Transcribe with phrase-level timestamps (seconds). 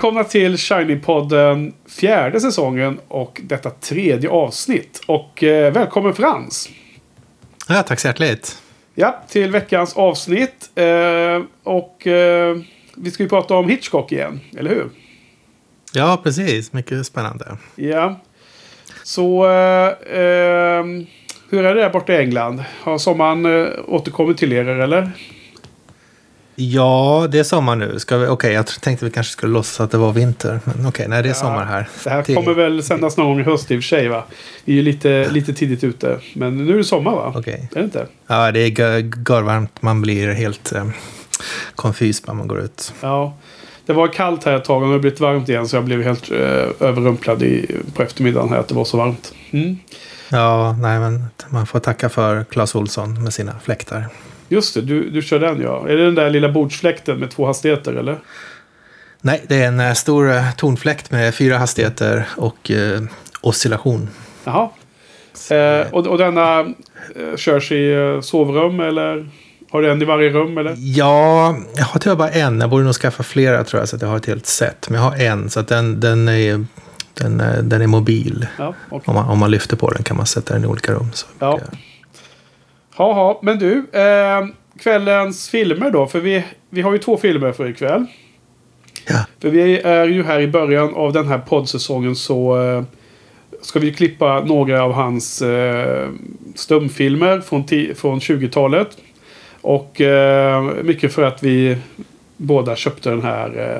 [0.00, 5.02] Välkomna till Shiny-podden fjärde säsongen och detta tredje avsnitt.
[5.06, 6.68] Och eh, välkommen Frans!
[7.68, 8.62] Ja, tack så hjärtligt.
[8.94, 10.70] Ja, till veckans avsnitt.
[10.74, 12.56] Eh, och eh,
[12.94, 14.90] vi ska ju prata om Hitchcock igen, eller hur?
[15.92, 16.72] Ja, precis.
[16.72, 17.56] Mycket spännande.
[17.74, 18.20] Ja.
[19.02, 19.88] Så eh,
[20.18, 20.84] eh,
[21.50, 22.64] hur är det där borta i England?
[22.80, 25.10] Har sommaren eh, återkommit till er eller?
[26.62, 27.98] Ja, det är sommar nu.
[28.28, 30.60] Okej, jag tänkte vi kanske skulle låtsas att det var vinter.
[30.64, 31.88] Men okej, nej, det är sommar här.
[32.04, 34.24] Det här kommer väl sändas någon gång i höst i och för sig va?
[34.64, 36.18] Vi är ju lite, lite tidigt ute.
[36.34, 37.32] Men nu är det sommar va?
[37.36, 37.68] Okej.
[37.72, 38.06] Är det inte?
[38.26, 39.82] Ja, det är gö- görvarmt.
[39.82, 40.86] Man blir helt eh,
[41.74, 42.92] konfys när man går ut.
[43.00, 43.34] Ja.
[43.86, 45.84] Det var kallt här ett tag och nu har det blivit varmt igen så jag
[45.84, 46.38] blev helt eh,
[46.88, 49.32] överrumplad i, på eftermiddagen här att det var så varmt.
[49.50, 49.78] Mm.
[50.28, 54.08] Ja, nej, men man får tacka för Clas Olsson med sina fläktar.
[54.50, 55.88] Just det, du, du kör den ja.
[55.88, 58.18] Är det den där lilla bordsfläkten med två hastigheter eller?
[59.20, 63.00] Nej, det är en eh, stor eh, tonfläkt med fyra hastigheter och eh,
[63.40, 64.08] oscillation.
[64.44, 64.68] Jaha.
[65.50, 69.28] Eh, och, och denna eh, körs i eh, sovrum eller?
[69.70, 70.74] Har du en i varje rum eller?
[70.78, 72.60] Ja, jag har tyvärr bara en.
[72.60, 74.88] Jag borde nog skaffa flera tror jag så att jag har ett helt set.
[74.90, 76.64] Men jag har en så att den, den, är,
[77.14, 78.46] den, den är mobil.
[78.58, 79.02] Ja, okej.
[79.06, 81.10] Om man, om man lyfter på den kan man sätta den i olika rum.
[81.12, 81.56] Så, Ja.
[81.56, 81.78] eh,
[83.00, 83.86] Jaha, men du.
[83.92, 84.46] Eh,
[84.78, 86.06] kvällens filmer då.
[86.06, 88.06] För vi, vi har ju två filmer för ikväll.
[89.08, 89.24] ja.
[89.40, 92.82] För vi är ju här i början av den här poddsäsongen så eh,
[93.62, 96.08] ska vi klippa några av hans eh,
[96.54, 98.96] stumfilmer från, från 20-talet.
[99.60, 101.76] Och eh, mycket för att vi
[102.36, 103.76] båda köpte den här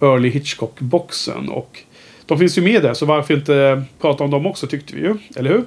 [0.00, 1.48] eh, Early Hitchcock-boxen.
[1.48, 1.82] Och
[2.26, 5.14] de finns ju med där, så varför inte prata om dem också tyckte vi ju.
[5.36, 5.64] Eller hur?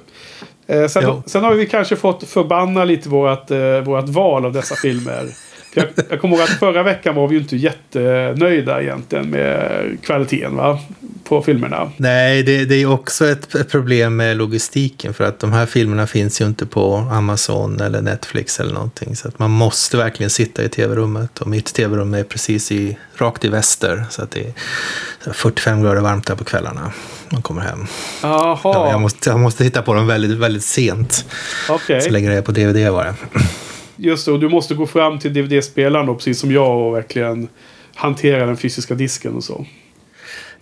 [0.66, 4.74] Eh, sen, sen har vi kanske fått förbanna lite vårt, eh, vårt val av dessa
[4.74, 5.26] filmer.
[5.74, 10.56] Jag, jag kommer ihåg att förra veckan var vi ju inte jättenöjda egentligen med kvaliteten
[10.56, 10.78] va?
[11.30, 11.92] på filmerna.
[11.96, 15.14] Nej, det, det är också ett, problem med logistiken.
[15.14, 19.16] För att de här filmerna finns ju inte på Amazon eller Netflix eller någonting.
[19.16, 21.38] Så att man måste verkligen sitta i tv-rummet.
[21.38, 24.04] Och mitt tv-rum är precis i, rakt i väster.
[24.10, 26.92] Så att det är 45 grader varmt där på kvällarna.
[27.28, 27.86] Man kommer hem.
[28.22, 31.24] Jaha, Ja, jag, måste, jag måste hitta på dem väldigt, väldigt sent.
[31.68, 32.00] okej.
[32.00, 33.14] Så lägger jag det på DVD bara.
[34.00, 37.48] Just det, och du måste gå fram till DVD-spelaren då, precis som jag och verkligen
[37.94, 39.66] hantera den fysiska disken och så.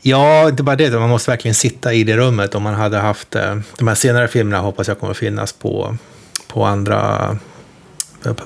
[0.02, 0.90] Ja, inte bara det.
[0.90, 2.54] Man måste verkligen sitta i det rummet.
[2.54, 5.96] Om man hade haft eh, de här senare filmerna hoppas jag kommer finnas på,
[6.48, 7.36] på andra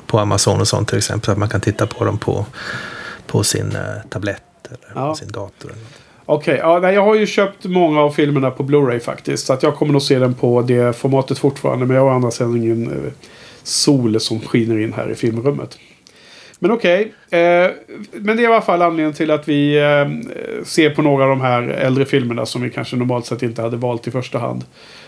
[0.06, 1.24] på Amazon och sånt till exempel.
[1.26, 2.46] Så att man kan titta på dem på,
[3.26, 5.08] på sin eh, tablett eller Ja.
[5.10, 5.72] på sin dator.
[6.26, 9.46] Okej, ja, nej, jag har ju köpt många av filmerna på Blu-ray faktiskt.
[9.46, 11.86] Så att jag kommer nog se den på det formatet fortfarande.
[11.86, 13.12] Men jag har sidan ingen eh,
[13.62, 15.78] sol som skiner in här i filmrummet.
[16.58, 17.12] Men okej.
[17.30, 17.70] Eh,
[18.12, 20.30] men det är i alla fall anledningen till att vi eh,
[20.64, 23.76] ser på några av de här äldre filmerna som vi kanske normalt sett inte hade
[23.76, 24.64] valt i första hand.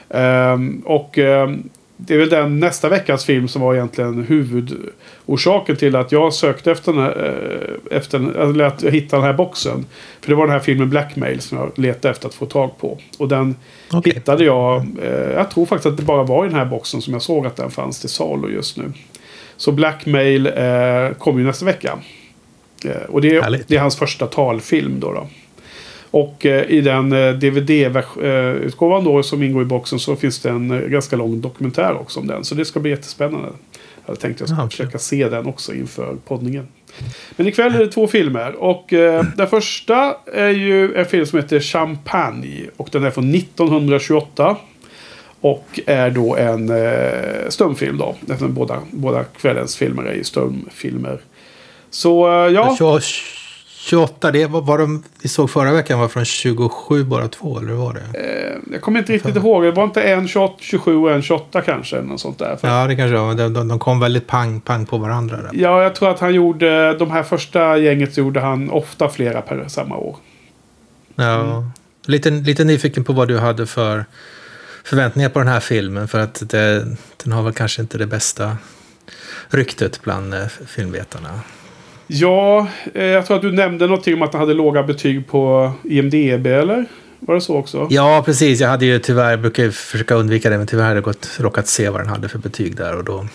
[0.08, 1.50] Eh, och eh,
[1.96, 6.72] det är väl den nästa veckas film som var egentligen huvudorsaken till att jag sökte
[6.72, 7.34] efter den här,
[7.90, 9.86] eh, efter, eller att jag hittade den här boxen.
[10.20, 12.98] För det var den här filmen Blackmail som jag letade efter att få tag på.
[13.18, 13.56] Och den
[13.92, 14.12] Okej.
[14.12, 14.86] hittade jag.
[15.02, 17.46] Eh, jag tror faktiskt att det bara var i den här boxen som jag såg
[17.46, 18.92] att den fanns till salu just nu.
[19.56, 21.98] Så Blackmail eh, kommer ju nästa vecka.
[23.08, 25.12] Och det är, det är hans första talfilm då.
[25.12, 25.26] då.
[26.14, 30.70] Och eh, i den eh, DVD-utgåvan då som ingår i boxen så finns det en
[30.70, 32.44] eh, ganska lång dokumentär också om den.
[32.44, 33.48] Så det ska bli jättespännande.
[34.04, 34.76] Jag hade tänkt att jag skulle okej.
[34.76, 36.68] försöka se den också inför poddningen.
[37.36, 38.54] Men ikväll är det två filmer.
[38.62, 42.66] Och eh, den första är ju en film som heter Champagne.
[42.76, 44.56] Och den är från 1928.
[45.40, 48.14] Och är då en eh, stumfilm då.
[48.20, 51.20] Eftersom båda, båda kvällens filmer är ju stumfilmer.
[51.90, 52.76] Så eh, ja.
[53.84, 57.58] 28, 28, det var, var de vi såg förra veckan var från 27 bara två,
[57.58, 58.18] eller var det?
[58.18, 59.62] Eh, jag kommer inte riktigt ihåg.
[59.62, 62.02] Det var inte en 28, 27 och en 28 kanske.
[62.02, 62.56] Något sånt där.
[62.56, 63.34] För, Ja, det kanske var.
[63.34, 65.36] De, de, de kom väldigt pang, pang på varandra.
[65.36, 65.50] Där.
[65.52, 66.98] ja, jag tror att han gjorde...
[66.98, 70.16] De här första gänget så gjorde han ofta flera per samma år.
[71.14, 71.40] Ja.
[71.40, 71.70] Mm.
[72.06, 74.04] Lite, lite nyfiken på vad du hade för
[74.84, 76.08] förväntningar på den här filmen.
[76.08, 76.86] För att det,
[77.24, 78.56] den har väl kanske inte det bästa
[79.48, 81.40] ryktet bland eh, filmvetarna.
[82.06, 85.72] Ja, eh, jag tror att du nämnde någonting om att han hade låga betyg på
[85.84, 86.84] IMDB, eller?
[87.20, 87.86] Var det så också?
[87.90, 88.60] Ja, precis.
[88.60, 91.66] Jag hade ju tyvärr, brukar ju försöka undvika det, men tyvärr hade jag gått, råkat
[91.68, 92.96] se vad den hade för betyg där.
[92.96, 93.26] Och då,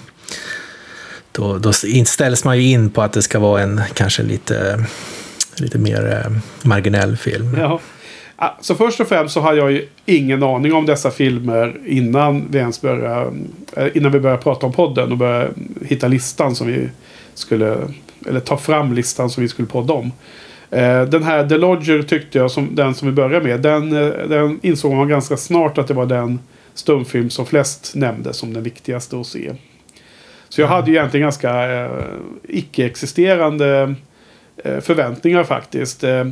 [1.31, 1.73] då, då
[2.05, 4.85] ställs man ju in på att det ska vara en kanske lite,
[5.57, 6.31] lite mer eh,
[6.69, 7.57] marginell film.
[7.59, 7.79] Ja.
[8.35, 12.47] Ah, Så först och främst så hade jag ju ingen aning om dessa filmer innan
[12.51, 13.31] vi ens började,
[13.75, 15.49] eh, innan vi började prata om podden och började
[15.85, 16.89] hitta listan som vi
[17.33, 17.77] skulle,
[18.27, 20.11] eller ta fram listan som vi skulle podda om.
[20.71, 24.27] Eh, den här The Lodger tyckte jag, som, den som vi började med, den, eh,
[24.27, 26.39] den insåg man ganska snart att det var den
[26.73, 29.51] stumfilm som flest nämnde som den viktigaste att se.
[30.49, 31.91] Så jag hade ju egentligen ganska eh,
[32.43, 33.95] icke-existerande
[34.63, 36.03] eh, förväntningar faktiskt.
[36.03, 36.25] Eh,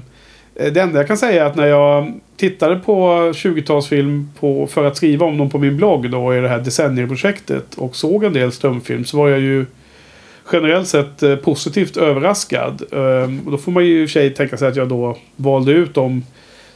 [0.53, 4.97] det enda jag kan säga är att när jag tittade på 20-talsfilm på, för att
[4.97, 8.51] skriva om dem på min blogg då i det här decennieprojektet och såg en del
[8.51, 9.65] stumfilm så var jag ju
[10.51, 12.83] generellt sett eh, positivt överraskad.
[12.91, 15.17] Ehm, och då får man ju i och för sig tänka sig att jag då
[15.35, 16.23] valde ut de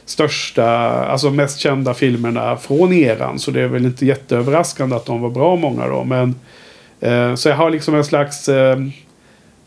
[0.04, 0.66] största,
[1.04, 3.38] alltså mest kända filmerna från eran.
[3.38, 6.04] Så det är väl inte jätteöverraskande att de var bra många då.
[6.04, 6.34] Men,
[7.00, 8.76] eh, så jag har liksom en slags eh,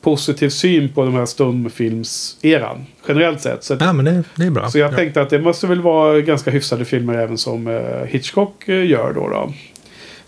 [0.01, 2.85] positiv syn på de här stumfilmseran.
[3.07, 3.63] Generellt sett.
[3.63, 4.69] Så, ja, men det, det är bra.
[4.69, 4.95] så jag ja.
[4.95, 9.29] tänkte att det måste väl vara ganska hyfsade filmer även som eh, Hitchcock gör då.
[9.29, 9.53] då.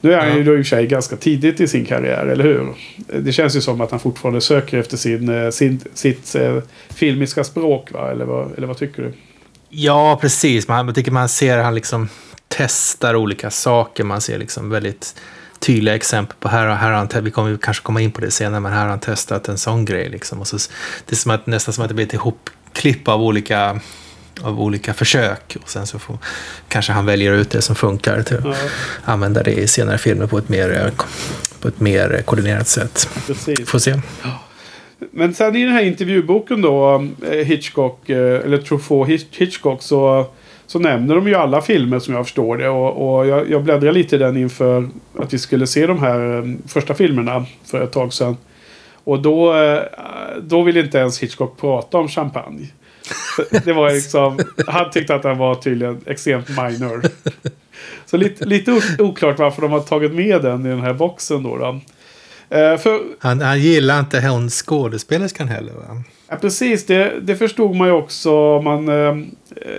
[0.07, 2.44] Nu är han ju då i och för sig ganska tidigt i sin karriär, eller
[2.44, 2.74] hur?
[3.19, 6.57] Det känns ju som att han fortfarande söker efter sin, eh, sin, sitt eh,
[6.89, 8.12] filmiska språk, va?
[8.12, 9.13] Eller vad, eller vad tycker du?
[9.69, 10.68] Ja, precis.
[10.68, 12.09] Man, jag tycker man ser han liksom
[12.48, 14.04] testar olika saker.
[14.04, 15.15] Man ser liksom väldigt
[15.59, 18.59] tydliga exempel på här, här har han, vi kommer kanske komma in på det senare,
[18.59, 20.09] men här har han testat en sån grej.
[20.09, 20.39] Liksom.
[20.39, 20.57] Och så,
[21.06, 23.80] det är som att, nästan som att det blir ett ihopklipp av olika,
[24.42, 25.57] av olika försök.
[25.63, 26.18] Och sen så får,
[26.69, 28.54] kanske han väljer ut det som funkar till att Ja,
[29.06, 30.92] använda det i senare filmer på ett mer,
[31.62, 33.10] på ett mer koordinerat sätt.
[33.28, 33.69] precis.
[33.69, 33.94] Får se.
[35.12, 40.25] Men sen i den här intervjuboken då, eh, Hitchcock, eh, eller Truffaut Hitch- Hitchcock, så,
[40.68, 42.69] så nämner de ju alla filmer som jag förstår det.
[42.69, 46.38] Och, och jag, jag bläddrade lite i den inför att vi skulle se de här
[46.38, 48.38] eh, första filmerna för ett tag sedan.
[49.04, 49.56] Och då,
[50.42, 52.68] då ville inte ens Hitchcock prata om champagne.
[53.65, 57.01] Det var liksom, han tyckte att den var tydligen extremt minor.
[58.06, 61.57] Så lite, lite oklart varför de har tagit med den i den här boxen då.
[61.57, 61.80] då.
[62.57, 65.74] Eh, För Han, han gillar inte hon skådespelerskan heller.
[65.74, 66.04] Va?
[66.30, 66.86] Ja, precis.
[66.86, 68.62] Det, det förstod man ju också.
[68.62, 69.15] Man, eh,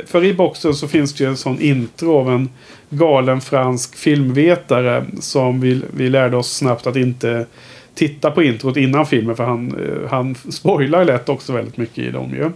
[0.07, 2.51] för i boxen så finns det ju en sån intro av en
[2.91, 7.47] galen fransk filmvetare som vi, vi lärde oss snabbt att inte
[7.95, 12.11] titta på introt innan filmen för han, eh, han spoilar lätt också väldigt mycket i
[12.11, 12.51] dem ju.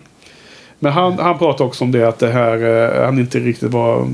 [0.83, 2.63] Men han, han pratade också om det att det här,
[2.99, 4.09] eh, han inte riktigt var...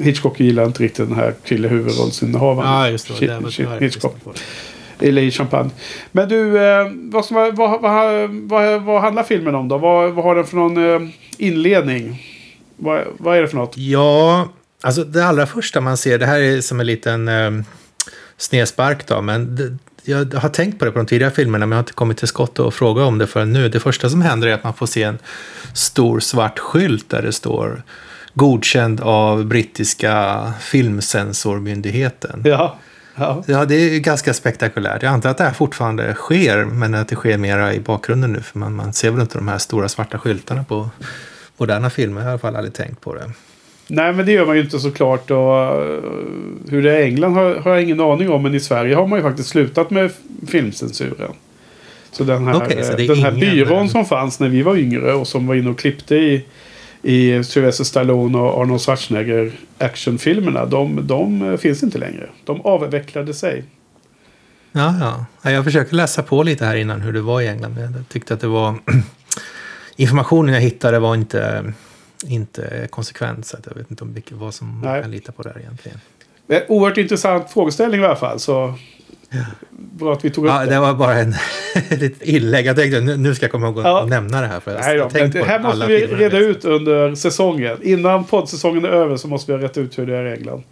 [0.00, 2.70] Hitchcock gillar inte riktigt den här kvinnliga huvudrollsinnehavaren.
[2.70, 3.26] Ja, just det.
[3.26, 4.16] Det, var, det Hitchcock.
[5.00, 5.70] Eller i champagne.
[6.12, 9.78] Men du, eh, vad, vad, vad, vad, vad handlar filmen om då?
[9.78, 11.08] Vad, vad har den för någon eh,
[11.38, 12.22] inledning?
[12.76, 13.76] Vad, vad är det för något?
[13.76, 14.48] Ja,
[14.82, 17.50] alltså det allra första man ser, det här är som en liten eh,
[18.36, 19.76] snedspark då, men det,
[20.06, 22.28] jag har tänkt på det på de tidigare filmerna, men jag har inte kommit till
[22.28, 23.68] skott och fråga om det förrän nu.
[23.68, 25.18] Det första som händer är att man får se en
[25.74, 27.82] stor svart skylt där det står
[28.34, 32.42] godkänd av brittiska filmsensormyndigheten.
[32.44, 32.78] Ja.
[33.14, 33.44] ja.
[33.46, 35.02] Ja, det är ganska spektakulärt.
[35.02, 38.40] Jag antar att det här fortfarande sker, men att det sker mera i bakgrunden nu,
[38.40, 40.90] för man, man ser väl inte de här stora svarta skyltarna på
[41.56, 42.20] moderna filmer.
[42.20, 43.32] Jag har i alla fall aldrig tänkt på det.
[43.88, 45.30] Nej, men det gör man ju inte såklart.
[45.30, 46.02] Och, eh,
[46.68, 48.42] hur det är i England har, har jag ingen aning om.
[48.42, 50.10] Men i Sverige har man ju faktiskt slutat med
[50.46, 51.32] filmcensuren.
[52.10, 55.28] Så den här, Okej, så den här byrån som fanns när vi var yngre och
[55.28, 56.44] som var inne och klippte i,
[57.02, 60.66] i Sylvester Stallone och Arnold Schwarzenegger actionfilmerna.
[60.66, 62.26] De, de eh, finns inte längre.
[62.44, 63.64] De avvecklade sig.
[64.72, 65.26] Ja, ja.
[65.42, 67.76] Ja, Jag försöker läsa på lite här innan hur det var i England.
[67.78, 68.74] Jag tyckte att det var...
[69.96, 71.72] Informationen jag hittade var inte,
[72.28, 73.46] inte konsekvent.
[73.46, 75.98] Så jag vet inte om vilket, vad som man kan lita på där egentligen.
[76.48, 78.38] Eh, Oerhört intressant frågeställning i alla fall.
[78.40, 78.74] Så
[79.70, 80.70] bra att vi tog upp Ja, det.
[80.70, 81.34] det var bara en
[81.90, 82.66] litet inlägg.
[82.66, 84.06] Jag tänkte nu nu ska jag komma ihåg att Ja.
[84.08, 84.60] nämna det här.
[84.60, 87.76] För Nej då, men det här måste vi reda ut under säsongen.
[87.82, 90.62] Innan poddsäsongen är över så måste vi ha rätt ut hur det är i England.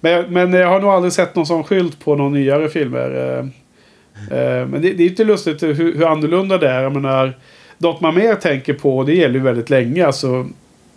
[0.00, 3.38] Men, men jag har nog aldrig sett någon sån skylt på någon nyare filmer.
[3.38, 3.46] eh.
[4.38, 6.82] Eh, Men det, det är inte lustigt hur, hur annorlunda det är.
[6.82, 7.38] Jag menar,
[7.78, 10.48] något man mer tänker på, och det gäller ju väldigt länge, alltså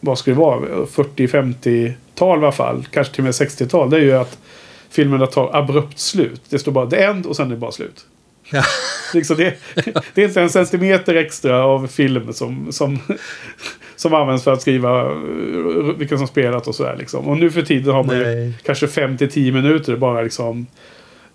[0.05, 0.59] vad ska det vara?
[0.85, 2.87] 40-50-tal i alla fall.
[2.91, 3.89] Kanske till och med 60-tal.
[3.89, 4.37] Det är ju att
[4.89, 6.41] filmerna tar abrupt slut.
[6.49, 8.05] Det står bara the end och sen är det bara slut.
[8.51, 8.63] Ja.
[9.13, 9.53] Liksom det,
[10.13, 12.99] det är inte en centimeter extra av film som, som,
[13.95, 16.95] som används för att skriva uh, vilka som spelat och sådär.
[16.99, 17.27] Liksom.
[17.27, 20.67] Och nu för tiden har man ju kanske 5-10 minuter bara liksom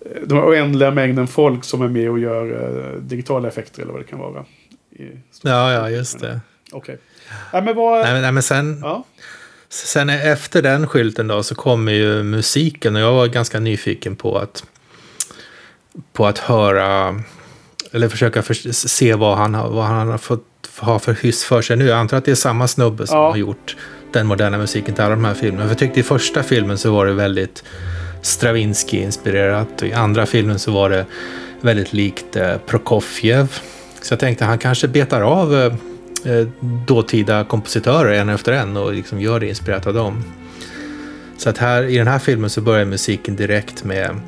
[0.00, 4.00] eh, den oändliga mängden folk som är med och gör uh, digitala effekter eller vad
[4.00, 4.45] det kan vara.
[5.43, 6.41] Ja, ja, just det.
[6.73, 6.99] Okej.
[7.52, 8.04] Nej, men vad...
[8.04, 9.04] Nej, nej, men sen, Ja.
[9.68, 14.38] Sen efter den skylten då så kommer ju musiken och jag var ganska nyfiken på
[14.38, 14.64] att
[16.12, 17.20] på att höra
[17.92, 20.44] eller försöka för, se vad han, vad han har fått
[20.78, 21.87] ha för hyss för sig nu.
[21.87, 23.30] Jag antar att det är samma snubbe som Ja.
[23.30, 23.76] har gjort
[24.12, 25.62] den moderna musiken till alla de här filmerna.
[25.64, 27.64] För jag tyckte i första filmen så var det väldigt
[28.22, 31.06] Stravinsky-inspirerat och i andra filmen så var det
[31.60, 33.60] väldigt likt eh, Prokofjev.
[34.02, 35.72] Så jag tänkte han kanske betar av eh,
[36.87, 40.25] dåtida kompositörer en efter en och liksom gör det inspirerat av dem.
[41.37, 44.21] Så att här, i den här filmen så börjar musiken direkt med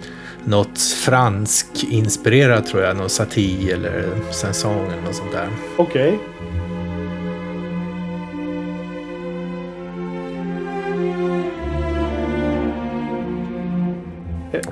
[0.45, 2.97] något fransk-inspirerat tror jag.
[2.97, 4.05] Någon satie eller
[4.43, 5.49] chanson eller något sånt där.
[5.77, 6.09] Okej.
[6.09, 6.19] Okay.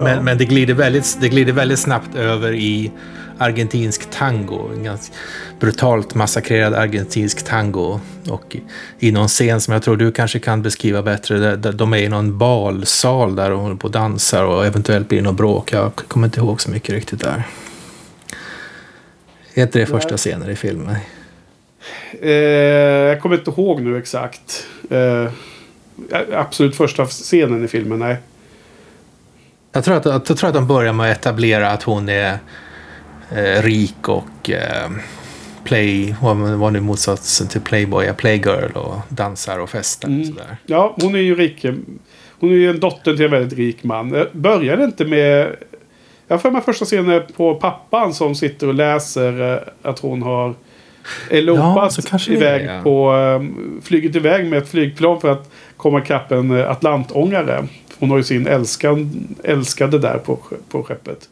[0.00, 2.91] Men, men det, glider väldigt, det glider väldigt snabbt över i
[3.40, 4.70] argentinsk tango.
[4.73, 5.14] En ganska
[5.61, 8.00] brutalt massakrerad argentinsk tango.
[8.28, 8.56] Och
[8.99, 11.56] i någon scen som jag tror du kanske kan beskriva bättre.
[11.56, 15.18] Där, de är i någon balsal där och håller på och dansar och eventuellt blir
[15.18, 15.73] det något bråk.
[15.73, 17.42] Jag kommer inte ihåg så mycket riktigt där.
[19.54, 20.97] Är inte det första scenen i filmen?
[22.23, 24.66] Eh, jag kommer inte ihåg nu exakt.
[24.90, 25.30] Eh,
[26.32, 28.16] absolut första scenen i filmen, nej.
[29.73, 32.38] Jag tror, att, jag tror att de börjar med att etablera att hon är
[33.37, 34.90] eh, rik och eh,
[35.64, 40.08] play, vad var nu motsatsen till playboy, playgirl och dansar och festar.
[40.08, 40.20] Mm.
[40.20, 40.56] Och sådär.
[40.66, 41.66] Ja, hon är ju rik.
[42.40, 44.26] Hon är ju en dotter till en väldigt rik man.
[44.32, 45.56] Börjar inte med...
[46.26, 50.22] Jag har för mig första scenen på pappan som sitter och läser eh, att hon
[50.22, 50.54] har
[51.30, 52.82] elopat ja, iväg är, ja.
[52.82, 53.14] på...
[53.82, 57.66] Flugit iväg med ett flygplan för att komma ikapp en eh, Atlantångare.
[57.99, 61.28] Hon har ju sin älskan, älskade där på, på skeppet.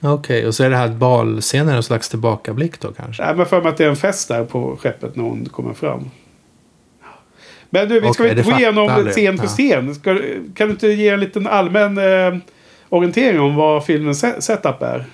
[0.00, 3.24] Okej, okay, och så är det här balscenen en slags tillbakablick då kanske?
[3.24, 5.74] Nej, men för mig att det är en fest där på skeppet när hon kommer
[5.74, 6.10] fram.
[7.70, 9.94] Men du, vi ska okay, inte gå igenom scen för scen.
[9.94, 10.18] Ska,
[10.54, 12.38] kan du inte ge en liten allmän eh,
[12.88, 15.04] orientering om vad filmens setup är?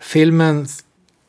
[0.00, 0.84] Filmens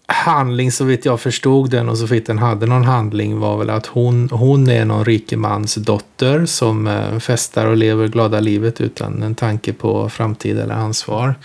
[0.08, 3.70] handling så vitt jag förstod den och så vitt den hade någon handling var väl
[3.70, 9.24] att hon, hon är någon rikemans dotter som eh, festar och lever glada livet utan
[9.24, 11.36] en tanke på framtid eller ansvar.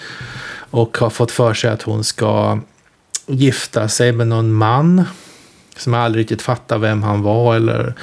[0.73, 2.59] Och har fått för sig att hon ska
[3.27, 5.05] gifta sig med någon man
[5.77, 7.95] som aldrig riktigt fattar vem han var eller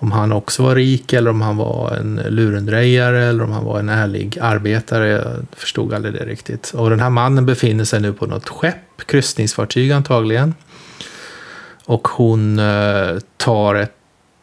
[0.00, 3.78] om han också var rik eller om han var en lurendrejare eller om han var
[3.78, 5.08] en ärlig arbetare.
[5.08, 6.72] Jag förstod aldrig det riktigt.
[6.74, 10.54] Och den här mannen befinner sig nu på något skepp, kryssningsfartyg antagligen.
[11.84, 13.92] Och hon eh, tar ett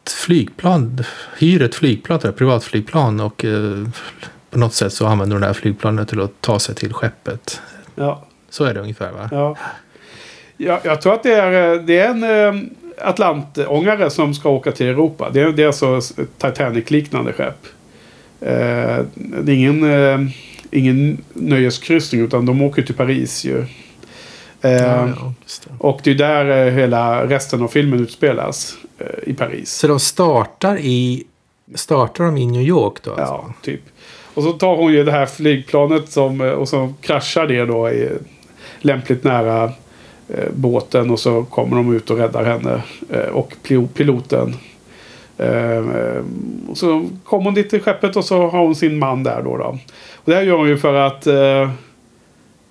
[0.10, 1.03] flygplan,
[1.38, 3.88] hyr ett flygplan, ett privatflygplan och eh,
[4.55, 7.62] på något sätt så använder hon det här flygplanet till att ta sig till skeppet.
[7.95, 8.25] Ja.
[8.50, 9.29] Så är det ungefär va?
[9.31, 9.57] Ja.
[10.57, 12.62] Ja, jag tror att det är, det är en eh,
[13.07, 15.29] Atlantångare som ska åka till Europa.
[15.33, 16.01] Det är, det är alltså
[16.38, 17.65] Titanic-liknande skepp.
[18.41, 20.31] Eh, det är ingen, eh,
[20.71, 23.59] ingen nöjeskryssning utan de åker till Paris ju.
[24.62, 25.33] Eh, ja, ja,
[25.65, 25.74] det.
[25.77, 28.77] Och det är där eh, hela resten av filmen utspelas.
[29.00, 29.71] Eh, I Paris.
[29.71, 31.24] Så de startar i
[31.75, 33.09] Startar de i New York då?
[33.09, 33.24] Alltså?
[33.24, 33.81] Ja, typ.
[34.36, 37.89] Och så tar hon ju det här flygplanet som, eh, och så kraschar det då
[37.89, 38.10] i
[38.80, 39.63] lämpligt nära
[40.30, 43.56] eh, båten och så kommer de ut och räddar henne eh, och
[43.94, 44.54] piloten.
[45.38, 45.84] Eh,
[46.68, 49.58] och så kommer hon dit till skeppet och så har hon sin man där då.
[49.58, 49.77] då.
[50.15, 51.70] Och det här gör hon ju för att eh,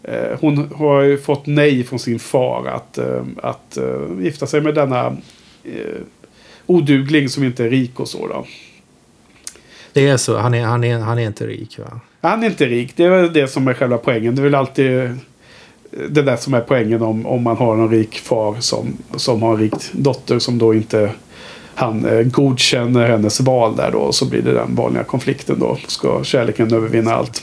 [0.02, 3.78] eh hon har ju fått nej från sin far att, eh, att
[4.20, 5.16] gifta sig med denna
[6.66, 8.26] odugling som inte är rik och så.
[8.26, 8.46] Då.
[9.94, 12.00] Det är så, han är, han är, han är inte rik va?
[12.20, 14.34] Han är inte rik, det är väl det som är själva poängen.
[14.34, 15.18] Det är väl alltid
[16.08, 19.52] det där som är poängen om, om man har en rik far som, som har
[19.52, 21.10] en rik dotter som då inte
[21.74, 23.98] han eh, godkänner hennes val där då.
[23.98, 25.78] Och så blir det den vanliga konflikten då.
[25.86, 27.42] Ska kärleken övervinna allt.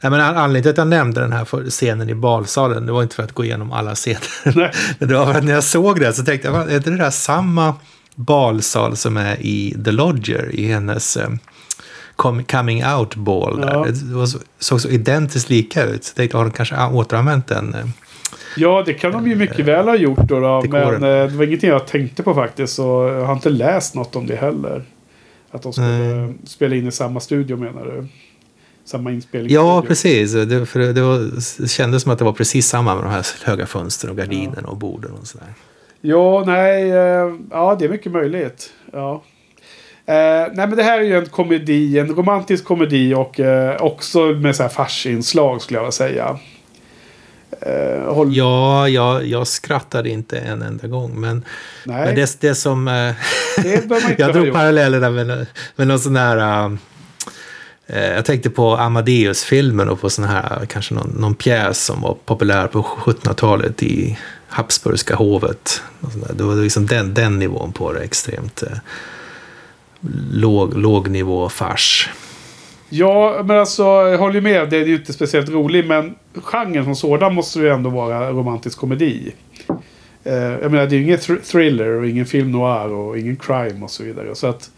[0.00, 3.14] Nej, men anledningen till att jag nämnde den här scenen i balsalen, det var inte
[3.14, 4.20] för att gå igenom alla scener.
[4.98, 6.96] men det var för att när jag såg det så tänkte jag, är inte det
[6.96, 7.74] där samma
[8.16, 11.28] balsal som är i The Lodger i hennes eh,
[12.46, 13.58] coming out ball.
[13.62, 13.86] Ja.
[13.88, 14.26] Det
[14.58, 16.04] såg så identiskt lika ut.
[16.04, 17.74] Så tänkte, har de kanske återanvänt den?
[17.74, 17.86] Eh,
[18.56, 20.28] ja, det kan de ju mycket väl ha gjort.
[20.28, 22.74] Då, då men eh, det var ingenting jag tänkte på faktiskt.
[22.74, 22.82] Så
[23.14, 24.84] jag har inte läst något om det heller.
[25.50, 26.38] Att de skulle mm.
[26.44, 28.06] spela in i samma studio menar du?
[28.84, 29.52] Samma inspelning.
[29.52, 30.32] Ja, precis.
[30.32, 31.18] Det, för det, var,
[31.62, 34.62] det kändes som att det var precis samma med de här höga fönstren och gardinerna
[34.62, 34.68] ja.
[34.68, 35.54] och borden och sådär.
[36.06, 36.90] Ja, nej.
[36.90, 38.70] Eh, ja, det är mycket möjligt.
[38.92, 39.22] Ja.
[40.06, 40.14] Eh,
[40.52, 44.56] nej men det här är ju en komedi, en romantisk komedi och eh, också med
[44.56, 46.38] så här farsinslag skulle jag vilja säga.
[47.60, 48.36] Eh, håll...
[48.36, 51.20] Ja, jag, jag skrattade inte en enda gång.
[51.20, 51.44] Men,
[51.84, 52.88] men det, det som...
[52.88, 53.14] Eh,
[53.62, 55.46] det jag drog paralleller med,
[55.76, 56.66] med någon sån här...
[56.66, 56.76] Uh,
[57.98, 62.66] jag tänkte på Amadeus-filmen och på sån här, kanske någon, någon pjäs som var populär
[62.66, 64.18] på 1700-talet i
[64.48, 65.82] Habsburgska hovet.
[66.34, 68.78] Det var liksom den, den nivån på det, extremt uh,
[70.32, 72.10] låg, låg nivå fars.
[72.88, 74.70] Ja, men alltså jag håller med.
[74.70, 75.86] Det är ju inte speciellt roligt.
[75.86, 79.32] Men genren som sådan måste ju ändå vara romantisk komedi.
[80.24, 83.36] Eh, jag menar, det är ju ingen thr thriller och ingen film noir och ingen
[83.36, 84.34] crime och så vidare.
[84.34, 84.70] Så att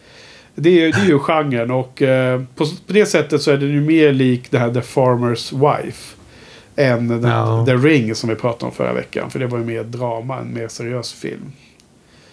[0.54, 3.68] det är, det är ju genren och eh, på, på det sättet så är den
[3.68, 6.17] ju mer lik det här The Farmer's Wife.
[6.78, 7.64] Än den, Ja.
[7.66, 9.30] The Ring som vi pratade om förra veckan.
[9.30, 11.52] För det var ju mer drama, en mer seriös film.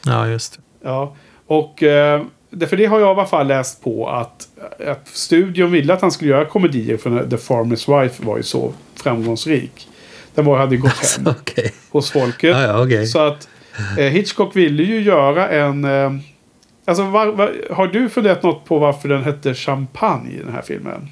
[0.05, 0.59] Ja, just det.
[0.89, 1.15] Ja,
[1.47, 4.47] och eh, det- för det har jag i alla fall läst på att,
[4.87, 8.73] att studion ville att han skulle göra komedier för The Farmer's Wife var ju så
[9.03, 9.87] framgångsrik.
[10.35, 11.73] Den var, hade gått hem Okej.
[11.91, 12.49] hos folket.
[12.51, 13.07] Ja, ja, okej.
[13.07, 13.47] Så att
[13.97, 15.85] eh, Hitchcock ville ju göra en...
[15.85, 16.11] Eh,
[16.85, 20.61] alltså, var, var, har du funderat något på varför den hette Champagne i den här
[20.61, 21.09] filmen?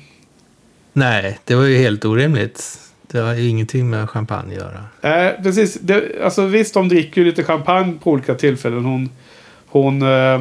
[0.93, 2.79] Nej, det var ju helt orimligt.
[3.07, 5.25] Det har ingenting med champagne att göra.
[5.25, 5.74] Eh, precis.
[5.74, 8.86] Det, alltså, visst, de dricker ju lite champagne på olika tillfällen.
[8.86, 9.10] Hon...
[9.67, 10.33] hon eh,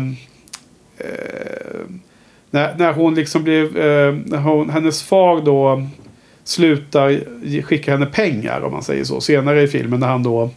[0.98, 1.80] eh,
[2.50, 3.76] när, när hon liksom blev...
[3.76, 5.86] Eh, när hon, hennes far då
[6.44, 7.20] slutar
[7.62, 9.20] skicka henne pengar, om man säger så.
[9.20, 10.50] Senare i filmen när han då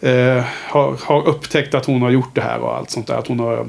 [0.00, 3.14] eh, har, har upptäckt att hon har gjort det här och allt sånt där.
[3.14, 3.68] Att hon har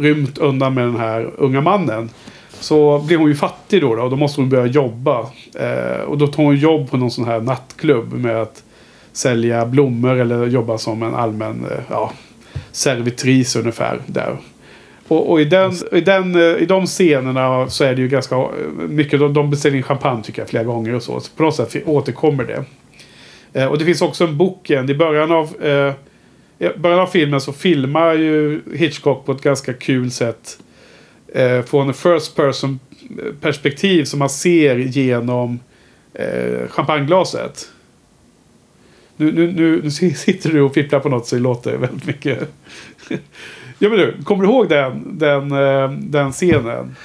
[0.00, 2.10] rymt undan med den här unga mannen.
[2.60, 5.26] Så blir hon ju fattig då, då och då måste hon börja jobba.
[5.54, 8.62] Eh, och då tar hon jobb på någon sån här nattklubb med att
[9.12, 12.12] sälja blommor eller jobba som en allmän eh, ja,
[12.72, 14.36] servitris ungefär där.
[15.08, 18.36] Och, och i, den, i, den, eh, i de scenerna så är det ju ganska
[18.36, 18.48] eh,
[18.88, 21.20] mycket, de, de beställer in champagne tycker jag flera gånger och så.
[21.20, 22.64] så på något sätt återkommer det.
[23.60, 24.90] Eh, och det finns också en boken.
[24.90, 25.92] I början av, eh,
[26.58, 30.58] i början av filmen så filmar ju Hitchcock på ett ganska kul sätt.
[31.34, 32.78] Eh, från first person
[33.40, 35.60] perspektiv som man ser genom
[36.14, 37.68] eh, champagneglaset.
[39.16, 42.38] Nu, nu, nu, nu sitter du och fipplar på något så det låter väldigt mycket.
[43.78, 46.96] ja men du, kommer du ihåg den, den, eh, den scenen?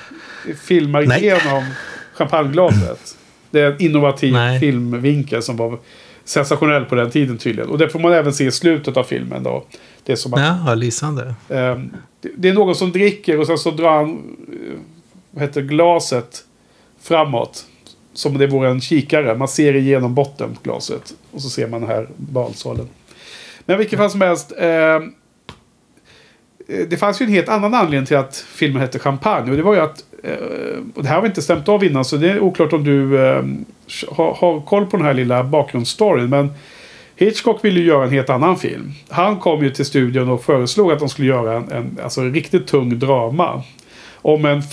[0.67, 1.22] Filmar Nej.
[1.22, 1.63] igenom
[2.13, 3.17] champagneglaset.
[3.52, 4.60] Det är en innovativ Nej.
[4.60, 5.80] filmvinkel som var
[6.23, 7.69] sensationell på den tiden tydligen.
[7.69, 9.63] Och det får man även se i slutet av filmen då.
[10.03, 11.34] Det är som att Ja, lysande.
[11.49, 11.91] Ehm,
[12.36, 14.79] det- är någon som dricker och sen så drar han eh,
[15.31, 16.43] vad heter, glaset
[17.01, 17.65] framåt.
[18.13, 19.36] Som det vore en kikare.
[19.36, 21.13] Man ser igenom botten på glaset.
[21.31, 22.88] Och så ser man här balsalen.
[23.65, 24.51] Men vilket fall som helst.
[24.57, 25.13] ehm,
[26.67, 29.51] eh, det fanns ju en helt annan anledning till att filmen hette Champagne.
[29.51, 30.03] Och det var ju att...
[30.23, 30.34] Eh,
[30.95, 32.05] och det här har vi inte stämt av innan.
[32.05, 33.43] Så det är oklart om du eh,
[34.10, 36.29] har, har koll på den här lilla bakgrundsstoryn.
[36.29, 36.49] Men
[37.15, 38.91] Hitchcock ville ju göra en helt annan film.
[39.10, 42.34] Han kom ju till studion och föreslog att de skulle göra en, en, alltså en
[42.34, 43.63] riktigt tung drama.
[44.23, 44.63] Om en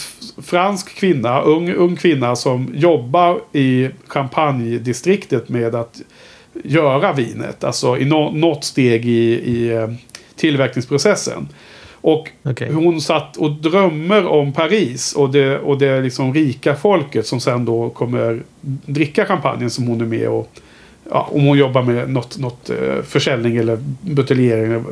[0.42, 6.00] fransk kvinna, ung, ung kvinna som jobbar i champagnedistriktet med att
[6.64, 7.64] göra vinet.
[7.64, 9.88] Alltså i no, något steg i, i eh,
[10.36, 11.48] tillverkningsprocessen.
[12.00, 12.72] Och Okej.
[12.72, 17.64] hon satt och drömmer om Paris och det, och det liksom rika folket som sen
[17.64, 18.42] då kommer
[18.86, 20.50] dricka champagnen som hon är med och
[21.10, 24.84] ja, om hon jobbar med något, något eh, försäljning eller buteljering eller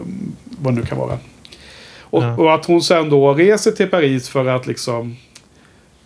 [0.62, 1.18] vad det nu kan vara.
[2.00, 2.36] Och, Ja.
[2.36, 5.16] och att hon sen då reser till Paris för att liksom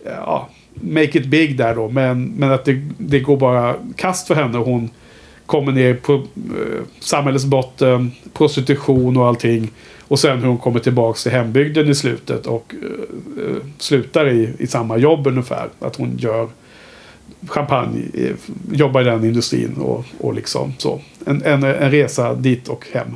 [0.05, 1.89] ja, make it big där då.
[1.89, 4.57] Men, men att det, det går bara kast för henne.
[4.57, 4.89] Hon
[5.45, 6.21] kommer ner på eh,
[6.99, 9.69] samhällets botten, prostitution och allting.
[10.11, 12.75] Och sen hur hon kommer tillbaka till hembygden i slutet och
[13.37, 15.69] eh, slutar i, i samma jobb ungefär.
[15.79, 16.47] Att hon gör
[17.47, 18.31] champagne, eh,
[18.71, 21.01] jobbar i den industrin och, och liksom så.
[21.25, 23.07] En, en, en resa dit och hem.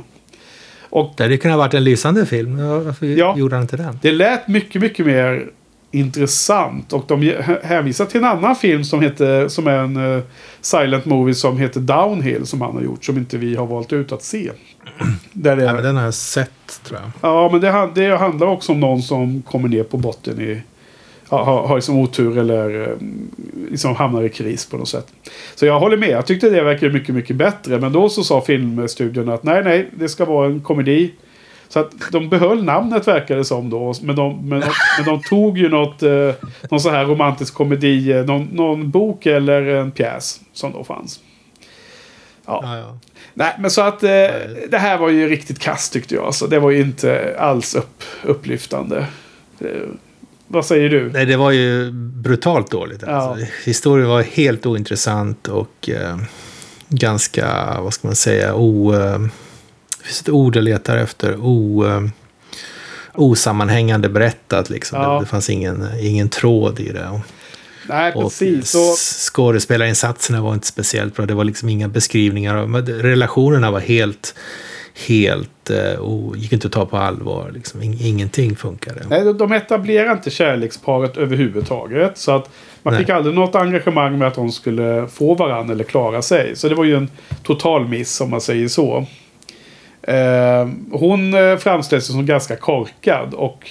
[0.80, 2.68] Och Det hade kunnat ha varit en lysande film.
[2.84, 3.34] Varför Ja.
[3.38, 3.98] gjorde han inte den?
[4.02, 5.46] det lät mycket, mycket mer
[5.96, 6.92] intressant.
[6.92, 10.22] Och de hänvisar till en annan film som, heter, som är en eh,
[10.60, 13.04] silent movie som heter Downhill som han har gjort.
[13.04, 14.50] Som inte vi har valt ut att se.
[15.32, 17.30] Där det, Ja, men den har jag sett, tror jag.
[17.30, 20.62] Ja, men det, det handlar också om någon som kommer ner på botten i...
[21.28, 22.96] Har, har liksom otur eller eh,
[23.70, 25.06] liksom hamnar i kris på något sätt.
[25.54, 26.08] Så jag håller med.
[26.08, 27.78] Jag tyckte det verkade mycket, mycket bättre.
[27.78, 31.12] Men då så sa filmstudion att nej, nej, det ska vara en komedi.
[31.68, 33.94] Så att de behöll namnet verkar det som då.
[34.02, 34.66] Men de, men de,
[34.98, 36.30] men de tog ju något, eh,
[36.70, 41.20] någon så här romantisk komedi, eh, någon, någon bok eller en pjäs som då fanns.
[42.46, 42.60] Ja.
[42.62, 42.98] Ja, ja.
[43.34, 44.08] Nej, men så att eh,
[44.68, 46.24] det här var ju riktigt kast tyckte jag.
[46.24, 49.06] Alltså, det var ju inte alls upp, upplyftande.
[49.60, 49.68] Eh,
[50.48, 51.10] vad säger du?
[51.12, 53.02] Nej, det var ju brutalt dåligt.
[53.06, 53.12] Ja.
[53.12, 53.46] Alltså.
[53.64, 56.16] Historien var helt ointressant och eh,
[56.88, 58.92] ganska, vad ska man säga, o...
[58.92, 59.30] Det
[60.06, 61.36] finns ett ord jag letar efter.
[61.40, 62.02] O, eh,
[63.14, 65.00] osammanhängande berättat liksom.
[65.02, 65.12] Ja.
[65.14, 67.08] Det, det fanns ingen, ingen tråd i det.
[67.08, 67.20] Och,
[67.88, 68.74] Nej, och precis.
[68.74, 71.26] S- skådespelarinsatserna var inte speciellt bra.
[71.26, 72.66] Det var liksom inga beskrivningar.
[72.66, 74.34] men Relationerna var helt,
[75.06, 77.50] helt, och gick inte att ta på allvar.
[77.54, 77.82] Liksom.
[77.82, 79.02] Ingenting funkade.
[79.10, 82.18] Nej, de etablerar inte kärleksparet överhuvudtaget.
[82.18, 82.48] Så att
[82.82, 83.02] man Nej.
[83.02, 86.56] fick aldrig något engagemang med att de skulle få varandra eller klara sig.
[86.56, 87.10] Så det var ju en
[87.42, 89.06] total miss om man säger så.
[90.06, 93.34] Ehm, eh, hon framställs som ganska korkad.
[93.34, 93.70] Och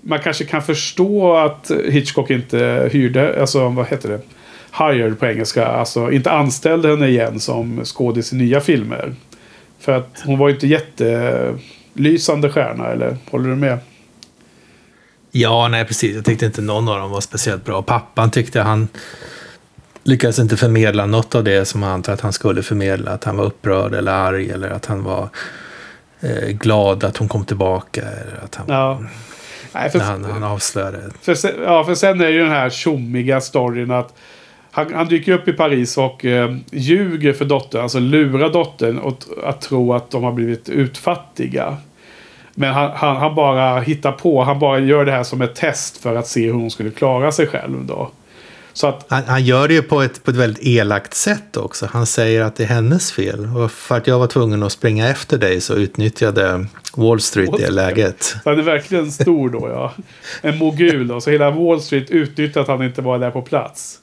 [0.00, 4.20] man kanske kan förstå att Hitchcock inte hyrde, alltså vad heter det?
[4.78, 5.66] Hired på engelska.
[5.66, 9.14] Alltså inte anställde henne igen som skådis i nya filmer.
[9.80, 13.78] För att hon var ju inte jättelysande stjärna, eller håller du med?
[15.30, 16.16] Ja, nej precis.
[16.16, 17.82] Jag tyckte inte någon av dem var speciellt bra.
[17.82, 18.88] Pappan tyckte han
[20.02, 23.10] lyckades inte förmedla något av det som han antar att han skulle förmedla.
[23.10, 25.28] Att han var upprörd eller arg eller att han var
[26.20, 28.00] eh, glad att hon kom tillbaka.
[28.00, 29.00] Eller att han, ja.
[29.72, 30.98] Nej, för, när han, han avslöjade.
[31.22, 34.14] För sen, ja, för sen är det ju den här tjommiga storyn att
[34.70, 39.44] han, han, dyker upp i Paris och eh, ljuger för dottern, alltså lurar dottern att,
[39.44, 41.76] att tro att de har blivit utfattiga.
[42.54, 45.96] Men han, han, han, bara hittar på, han bara gör det här som ett test
[45.96, 48.10] för att se hur hon skulle klara sig själv då.
[48.82, 51.88] Att, han, han, gör det ju på ett, på ett väldigt elakt sätt också.
[51.92, 53.48] Han säger att det är hennes fel.
[53.56, 57.60] Och för att jag var tvungen att springa efter dig så utnyttjade Wall Street Wall
[57.60, 58.36] det läget.
[58.44, 59.92] Han är verkligen stor då ja.
[60.42, 61.20] En mogul då.
[61.20, 64.00] Så hela Wall Street utnyttjade att han inte var där på plats.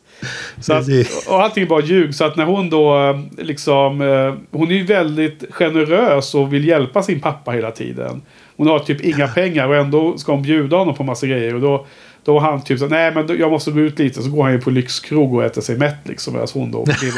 [0.60, 0.86] Så att,
[1.28, 2.16] och allting är bara ljug.
[2.16, 4.02] Så att när hon då liksom...
[4.02, 8.22] Eh, hon är ju väldigt generös och vill hjälpa sin pappa hela tiden.
[8.58, 11.56] Hon har typ inga pengar och ändå ska hon bjuda honom på massa grejer.
[11.56, 11.86] Och då,
[12.28, 14.24] då var han typ så nej men jag måste gå ut lite.
[14.24, 16.34] Så går han ju på lyxkrog och äter sig mätt liksom.
[16.34, 17.12] Medan hon då vill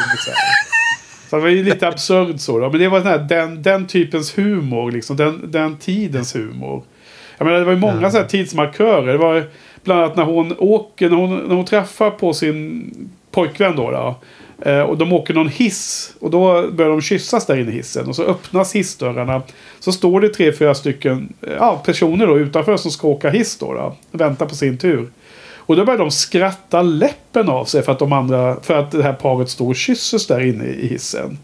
[1.30, 2.60] Så det var ju lite absurd så.
[2.60, 2.70] Då.
[2.70, 4.92] Men det var den, här, den, den typens humor.
[4.92, 5.18] Liksom.
[5.18, 6.84] Den, den tidens humor.
[7.38, 8.12] Jag menar, det var ju många ja.
[8.12, 9.12] så här tidsmarkörer.
[9.12, 9.44] Det var
[9.84, 12.92] bland annat när hon åker, när hon, när hon träffar på sin
[13.32, 13.92] pojkvän då.
[13.92, 14.16] då
[14.62, 16.14] och de åker någon hiss.
[16.20, 18.08] Och då börjar de kyssas där inne i hissen.
[18.08, 19.42] Och så öppnas hissdörrarna.
[19.80, 23.58] Så står det tre, fyra stycken eh, ja, personer då utanför som ska åka hiss
[23.58, 23.74] då.
[23.74, 25.10] då väntar på sin tur.
[25.70, 29.04] Och då börjar de skratta läppen av sig för att, de andra, för att det
[29.04, 31.38] här paret står och kysses där inne i hissen.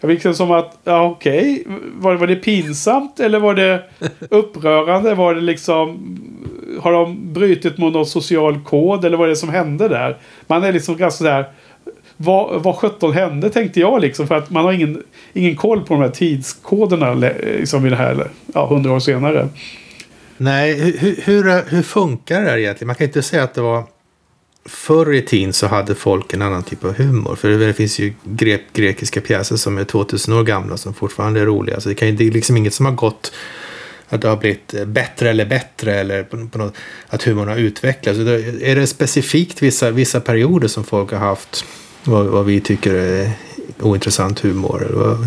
[0.00, 1.78] Jag fick det som att, ja okej, okay.
[1.94, 3.82] var, var det pinsamt eller var det
[4.30, 5.14] upprörande?
[5.14, 6.18] Var det liksom,
[6.80, 10.16] har de brutit mot någon social kod eller vad är det som hände där?
[10.46, 11.44] Man är liksom ganska sådär,
[12.16, 14.26] vad, vad sjutton hände tänkte jag liksom.
[14.26, 15.02] För att man har ingen,
[15.32, 19.48] ingen koll på de här tidskoderna liksom i det här, ja, hundra år senare.
[20.36, 22.86] Nej, hur, hur, hur funkar det här egentligen?
[22.86, 23.84] Man kan inte säga att det var
[24.68, 27.36] förr i tiden så hade folk en annan typ av humor.
[27.36, 31.46] För det finns ju grek, grekiska pjäser som är 2000 år gamla som fortfarande är
[31.46, 31.80] roliga.
[31.80, 33.32] Så det, kan, det är liksom inget som har gått
[34.08, 36.74] att det har blivit bättre eller bättre eller på, på något,
[37.08, 38.18] att humorn har utvecklats.
[38.18, 41.64] är det specifikt vissa, vissa perioder som folk har haft
[42.06, 43.30] vad, vad vi tycker är
[43.80, 44.84] ointressant humor?
[44.84, 45.26] Eller vad?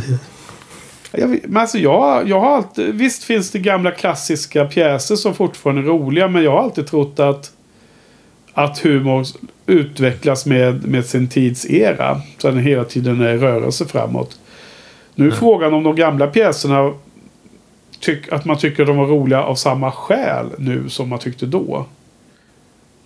[1.12, 5.82] Jag, men alltså jag, jag har alltid, visst finns det gamla klassiska pjäser som fortfarande
[5.82, 6.28] är roliga.
[6.28, 7.52] Men jag har alltid trott att,
[8.54, 9.26] att humor
[9.66, 12.22] utvecklas med, med sin tids era.
[12.38, 14.40] Så den hela tiden är rörelse framåt.
[15.16, 15.40] Nu är mm.
[15.40, 16.94] frågan om de gamla pjäserna
[18.00, 21.86] tyck, att man tycker de var roliga av samma skäl nu som man tyckte då.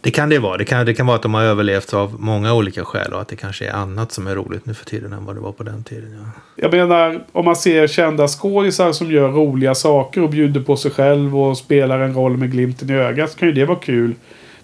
[0.04, 0.58] Det kan det vara.
[0.58, 3.28] Det kan, det kan vara att de har överlevt av många olika skäl och att
[3.28, 5.64] det kanske är annat som är roligt nu för tiden än vad det var på
[5.64, 6.16] den tiden.
[6.20, 6.42] Ja.
[6.56, 10.92] Jag menar, om man ser kända skådisar som gör roliga saker och bjuder på sig
[10.92, 14.16] själv och spelar en roll med glimten i ögat så kan ju det vara kul.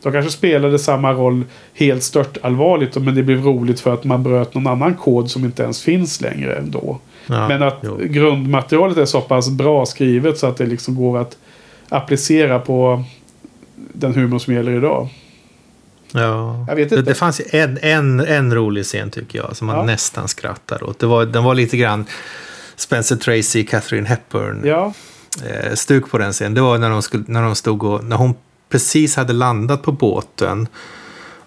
[0.04, 4.24] De kanske spelade samma roll helt stört allvarligt men det blev roligt för att man
[4.24, 7.00] bröt någon annan kod som inte ens finns längre då.
[7.28, 7.98] Ja, men att jo.
[8.02, 11.38] grundmaterialet är så pass bra skrivet så att det liksom går att
[11.90, 13.04] applicera på
[13.76, 15.08] den humor som gäller idag.
[16.12, 16.96] Ja, jag vet inte.
[16.96, 19.84] Det, det fanns en, en, en rolig scen tycker jag som man ja.
[19.84, 21.00] nästan skrattar åt.
[21.00, 22.06] Det var, den var lite grann
[22.76, 24.62] Spencer Tracy, Catherine Hepburn.
[24.66, 24.94] Ja.
[25.46, 26.54] Eh, stuk på den scenen.
[26.54, 28.34] Det var när de, skulle, när de stod och, när hon
[28.70, 30.68] precis hade landat på båten.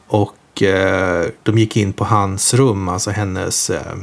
[0.07, 3.97] Och eh, de gick in på hans rum, alltså hennes eh,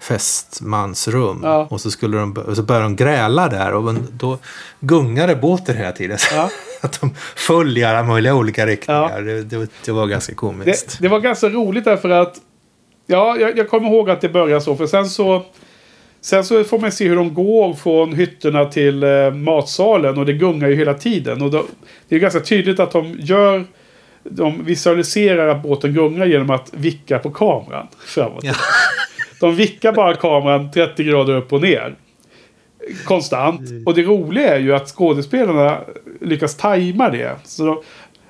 [0.00, 1.40] fästmansrum.
[1.42, 1.66] Ja.
[1.70, 4.38] Och så, skulle de, så började de gräla där och då
[4.80, 6.18] gungade båten hela tiden.
[6.32, 6.50] Ja.
[6.86, 9.10] att de föll i alla möjliga olika riktningar.
[9.16, 9.20] Ja.
[9.20, 10.98] Det, det, det, var ganska komiskt.
[10.98, 12.40] Det, det, var ganska roligt därför att
[13.06, 14.76] Ja, jag, jag kommer ihåg att det började så.
[14.76, 15.42] För sen så
[16.20, 20.32] Sen så får man se hur de går från hytterna till eh, matsalen och det
[20.32, 21.42] gungar ju hela tiden.
[21.42, 21.64] Och då,
[22.08, 23.64] det är ganska tydligt att de gör
[24.22, 28.44] de visualiserar att båten gungar genom att vicka på kameran framåt.
[28.44, 28.54] Ja.
[29.40, 31.94] De vickar bara kameran 30 grader upp och ner.
[33.04, 33.60] Konstant.
[33.86, 35.80] Och det roliga är ju att skådespelarna
[36.20, 37.36] lyckas tajma det.
[37.44, 37.82] Så de,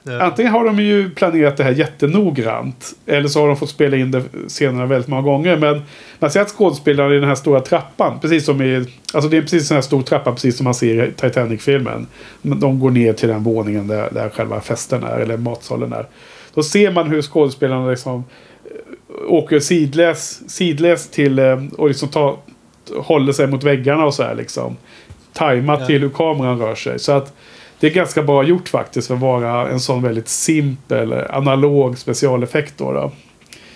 [0.07, 0.23] Ja.
[0.23, 2.95] Antingen har de ju planerat det här jättenoggrant.
[3.07, 5.57] Eller så har de fått spela in det scenerna väldigt många gånger.
[5.57, 5.83] Men
[6.19, 8.21] man ser att skådespelarna i den här stora trappan.
[8.21, 8.87] Precis som i...
[9.15, 12.07] Alltså det är precis en sån här stor trappa precis som man ser i Titanic-filmen.
[12.43, 15.19] De går ner till den våningen där, där själva festen är.
[15.19, 16.07] Eller matsalen är.
[16.55, 18.25] Då ser man hur skådespelarna liksom
[18.65, 22.37] eh, åker sidläs, sidläs till eh, och liksom tar,
[22.97, 24.77] håller sig mot väggarna och så här liksom.
[25.33, 25.87] Tajmat Ja.
[25.87, 26.99] till hur kameran rör sig.
[26.99, 27.35] Så att
[27.81, 32.79] det är ganska bra gjort faktiskt för att vara en sån väldigt simpel analog specialeffekt.
[32.79, 33.13] Då, då.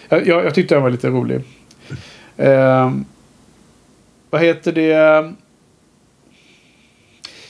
[0.09, 1.41] Jag, jag, jag tyckte den var lite rolig.
[2.37, 2.93] Eh,
[4.31, 5.33] vad heter det?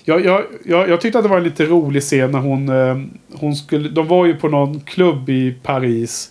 [0.05, 2.97] Jag, jag, jag, jag tyckte att det var en lite rolig scen när hon, eh,
[3.40, 3.88] hon skulle...
[3.88, 6.31] De var ju på någon klubb i Paris.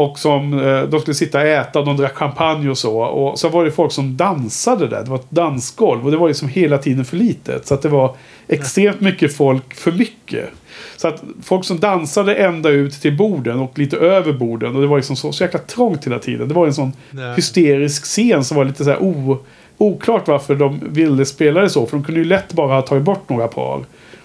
[0.00, 2.98] Och som, eh, de skulle sitta och äta och de drack champagne och så.
[3.00, 5.04] Och så var det folk som dansade där.
[5.04, 6.04] Det var ett dansgolv.
[6.04, 7.66] Och det var liksom hela tiden för litet.
[7.66, 8.14] Så att det var
[8.48, 10.50] extremt mycket folk för mycket.
[10.96, 14.74] Så att folk som dansade ända ut till borden och lite över borden.
[14.76, 16.48] Och det var liksom så, så jäkla trångt hela tiden.
[16.48, 17.32] Det var en sån Ja.
[17.34, 19.38] hysterisk scen som var lite så här o,
[19.78, 21.86] oklart varför de ville spela det så.
[21.86, 23.80] För de kunde ju lätt bara ha tagit bort några par.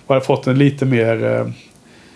[0.08, 1.48] Och hade fått en lite mer eh,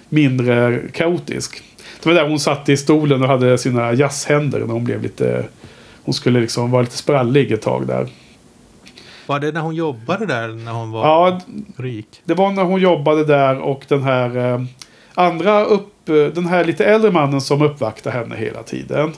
[0.09, 1.63] mindre kaotisk.
[2.03, 5.45] Det var där hon satt i stolen och hade sina jazzhänder när hon blev lite...
[6.03, 8.07] Hon skulle liksom vara lite sprallig ett tag där.
[9.27, 11.39] Var det när hon jobbade där när hon var Ja,
[11.77, 12.07] rik?
[12.25, 14.61] det var när hon jobbade där och den här eh,
[15.13, 16.09] andra upp...
[16.09, 19.13] eh, Den här lite äldre mannen som uppvaktade henne hela tiden.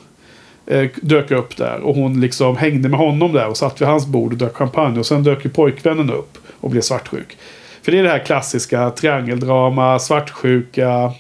[0.67, 4.07] Eh, dök upp där och hon liksom hängde med honom där och satt vid hans
[4.07, 4.99] bord och drack champagne.
[4.99, 7.37] Och sen dök ju pojkvännen upp och blev svartsjuk.
[7.81, 11.11] För det är det här klassiska triangeldrama, svartsjuka.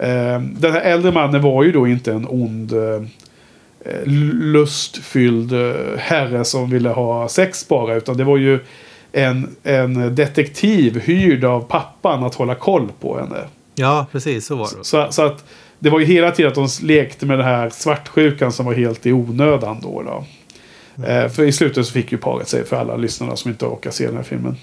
[0.00, 3.02] Eh, den här äldre mannen var ju då inte en ond eh,
[3.80, 7.94] eh, lustfylld eh, herre som ville ha sex bara.
[7.94, 8.58] Utan det var ju
[9.12, 13.44] en, en detektiv hyrd av pappan att hålla koll på henne.
[13.74, 14.46] Ja, precis.
[14.46, 14.84] Så var det.
[14.84, 15.44] Så, så att
[15.78, 19.06] det var ju hela tiden att de lekte med den här svartsjukan som var helt
[19.06, 20.02] i onödan då.
[20.02, 20.24] då.
[21.06, 23.90] Eh, för i slutet så fick ju paret sig för alla lyssnarna som inte orkar
[23.90, 24.56] se den här filmen.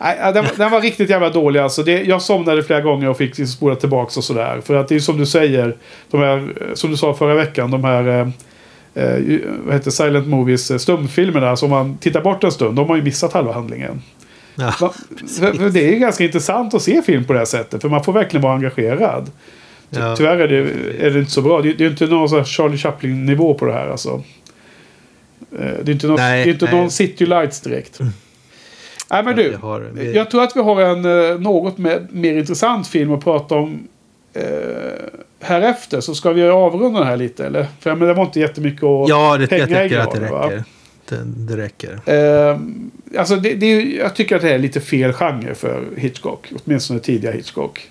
[0.00, 1.82] Nej, den, den var riktigt jävla dålig alltså.
[1.82, 4.60] Det, jag somnade flera gånger och fick liksom spola tillbaka och sådär.
[4.64, 5.76] För att det är som du säger,
[6.10, 8.28] de här, eh, som du sa förra veckan, de här eh,
[9.04, 11.56] eh, vad heter Silent Movies stumfilmerna.
[11.56, 14.02] som man tittar bort en stund, de har ju missat halva handlingen.
[14.54, 14.72] Ja.
[14.80, 14.92] Va-
[15.38, 17.82] för, för det är ju ganska intressant att se film på det här sättet.
[17.82, 19.30] För man får verkligen vara engagerad.
[19.90, 20.16] Ja.
[20.16, 20.58] Tyvärr är det,
[21.06, 21.62] är det inte så bra.
[21.62, 23.88] Det, det är inte någon Charlie Chaplin-nivå på det här.
[23.88, 24.22] Alltså.
[25.58, 26.72] Eh, Det är inte någon, Nej, det är inte nej.
[26.74, 26.82] Mm.
[26.82, 27.98] någon City Lights direkt.
[29.10, 29.56] Nej men du.
[29.62, 33.24] Har- vi- Jag tror att vi har en eh, något mer, mer intressant film att
[33.24, 33.88] prata om
[34.34, 34.42] eh,
[35.40, 36.00] här efter.
[36.00, 37.66] Så ska vi avrunda den här lite eller?
[37.80, 40.46] För men det var inte jättemycket att Ja, det, jag tycker att det va?
[40.46, 40.64] räcker.
[41.08, 41.98] Det, det räcker.
[42.50, 42.58] Eh,
[43.20, 46.52] alltså det, det jag tycker att det är lite fel genre för Hitchcock.
[46.64, 47.88] Åtminstone tidiga Hitchcock.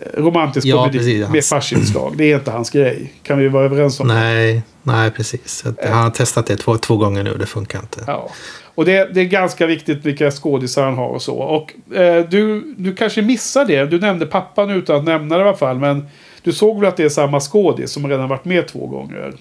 [0.00, 2.14] Eh, Romantisk Ja, komedi precis, med farsinslag.
[2.16, 3.12] Det är inte hans grej.
[3.22, 4.14] Kan vi vara överens om det?
[4.14, 5.66] Nej, nej precis.
[5.66, 7.36] Att, han har testat det två, två gånger nu.
[7.38, 8.00] Det funkar inte.
[8.06, 8.30] Ja.
[8.74, 11.36] Och det, det är ganska viktigt vilka skådisar han har och så.
[11.36, 13.84] Och eh, du, du kanske missar det.
[13.84, 15.78] Du nämnde pappan utan att nämna det i alla fall.
[15.78, 16.06] Men
[16.42, 19.34] du såg väl att det är samma skådis som redan varit med två gånger?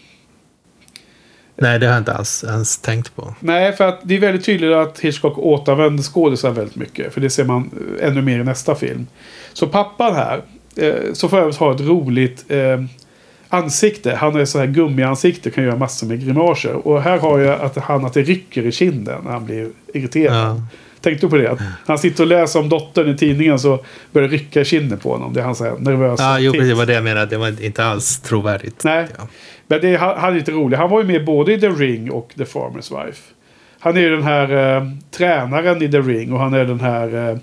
[1.61, 3.33] Nej, det har jag inte alls ens tänkt på.
[3.39, 7.13] Nej, för att det är väldigt tydligt att Hitchcock återanvänder skådisar väldigt mycket.
[7.13, 7.69] För det ser man
[7.99, 9.07] eh, ännu mer i nästa film.
[9.53, 10.41] Så pappan här,
[10.75, 12.83] eh, så för övrigt har ett roligt eh,
[13.49, 14.15] ansikte.
[14.15, 16.87] Han är så här gummiansikte, kan göra massor med grimaser.
[16.87, 20.57] Och här har jag att han att det rycker i kinden när han blir irriterad.
[20.57, 20.61] Ja.
[21.01, 21.51] Tänkte du på det?
[21.51, 24.99] Att han sitter och läser om dottern i tidningen så börjar det rycka i kinden
[24.99, 25.33] på honom.
[25.33, 26.51] Det är hans nervösa Ja, jo.
[26.51, 27.25] Det var det jag menade.
[27.25, 28.83] Det var inte alls trovärdigt.
[28.83, 29.07] Nej.
[29.17, 29.27] Ja.
[29.69, 30.77] Men det, han, han är lite rolig.
[30.77, 33.33] Han var ju med både i The Ring och The Farmer's Wife.
[33.79, 37.15] Han är ju den här eh, tränaren i The Ring och han är den här
[37.15, 37.37] eh,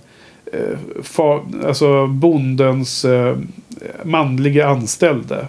[0.60, 3.36] eh, far, alltså bondens eh,
[4.04, 5.46] manliga anställde.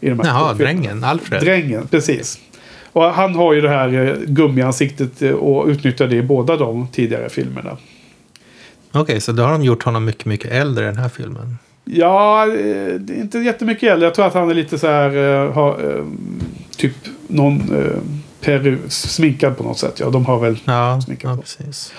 [0.00, 1.04] I de här Jaha, drängen.
[1.04, 1.40] Alfred.
[1.42, 2.38] Drängen, precis.
[2.92, 6.88] Och han har ju det här eh, gummiansiktet eh, och utnyttjar det i båda de
[6.88, 7.76] tidigare filmerna.
[8.92, 11.58] Okej, så då har de gjort honom mycket, mycket äldre i den här filmen.
[11.84, 14.06] Ja, eh, det är inte jättemycket äldre.
[14.06, 15.16] Jag tror att han är lite så här,
[15.46, 16.04] eh, har, eh,
[16.76, 16.94] typ
[17.26, 18.00] någon eh,
[18.40, 20.00] peru, sminkad på något sätt.
[20.00, 20.58] Ja, de har väl...
[20.64, 21.42] Ja, Sminkar ja på.
[21.42, 21.92] precis.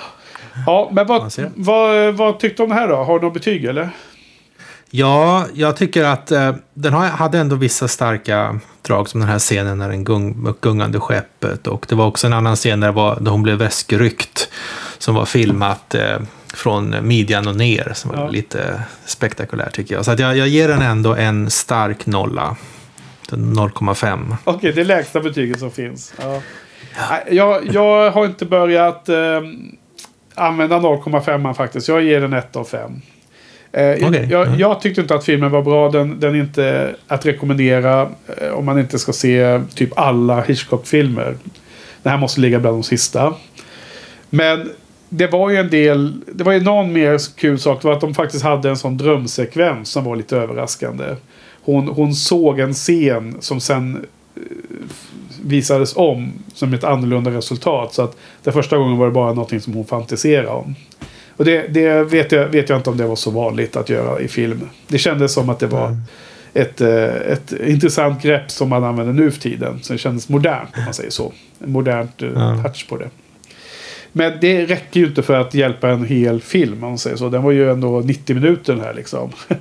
[0.65, 2.95] Ja, men vad, vad, vad tyckte du om det här då?
[2.95, 3.89] Har du något betyg eller?
[4.93, 9.77] Ja, jag tycker att eh, den hade ändå vissa starka drag som den här scenen
[9.77, 11.67] när den gung, gungande skeppet.
[11.67, 14.49] Och det var också en annan scen där, var, där hon blev väskryckt.
[14.97, 16.17] Som var filmat eh,
[16.53, 17.91] från midjan och ner.
[17.95, 18.27] Som var Ja.
[18.29, 20.05] lite spektakulär tycker jag.
[20.05, 22.55] Så att jag, jag ger den ändå en stark nolla.
[23.29, 24.35] Den 0,5.
[24.43, 26.13] Okej, det är lägsta betyget som finns.
[26.21, 26.41] Ja.
[27.29, 29.15] Jag, jag har inte börjat eh,
[30.35, 31.87] använda 0,5 faktiskt.
[31.87, 33.01] Jag ger den 1 av 5.
[33.71, 34.55] Eh, Okej, jag, ja.
[34.57, 35.89] jag tyckte inte att filmen var bra.
[35.89, 38.09] Den, den är inte att rekommendera
[38.41, 41.35] eh, om man inte ska se typ alla Hitchcock-filmer.
[42.03, 43.33] Den här måste ligga bland de sista.
[44.29, 44.69] Men
[45.13, 47.81] det var ju en del, det var ju någon mer kul sak.
[47.81, 51.15] Det var att de faktiskt hade en sån drömsekvens som var lite överraskande.
[51.63, 54.41] Hon, hon såg en scen som sen eh,
[55.43, 57.93] visades om som ett annorlunda resultat.
[57.93, 60.75] Så att den första gången var det bara någonting som hon fantiserade om.
[61.37, 64.19] Och det, det vet, jag, vet jag inte om det var så vanligt att göra
[64.19, 64.69] i film.
[64.87, 65.97] Det kändes som att det var
[66.53, 69.79] ett, eh, ett intressant grepp som man använder nu för tiden.
[69.81, 71.33] Så det kändes modernt om man säger så.
[71.63, 73.09] En modernt eh, touch på det.
[74.11, 77.29] Men det räcker ju inte för att hjälpa en hel film om man säger så.
[77.29, 79.31] Den var ju ändå 90 minuter den här liksom.
[79.47, 79.55] Ja,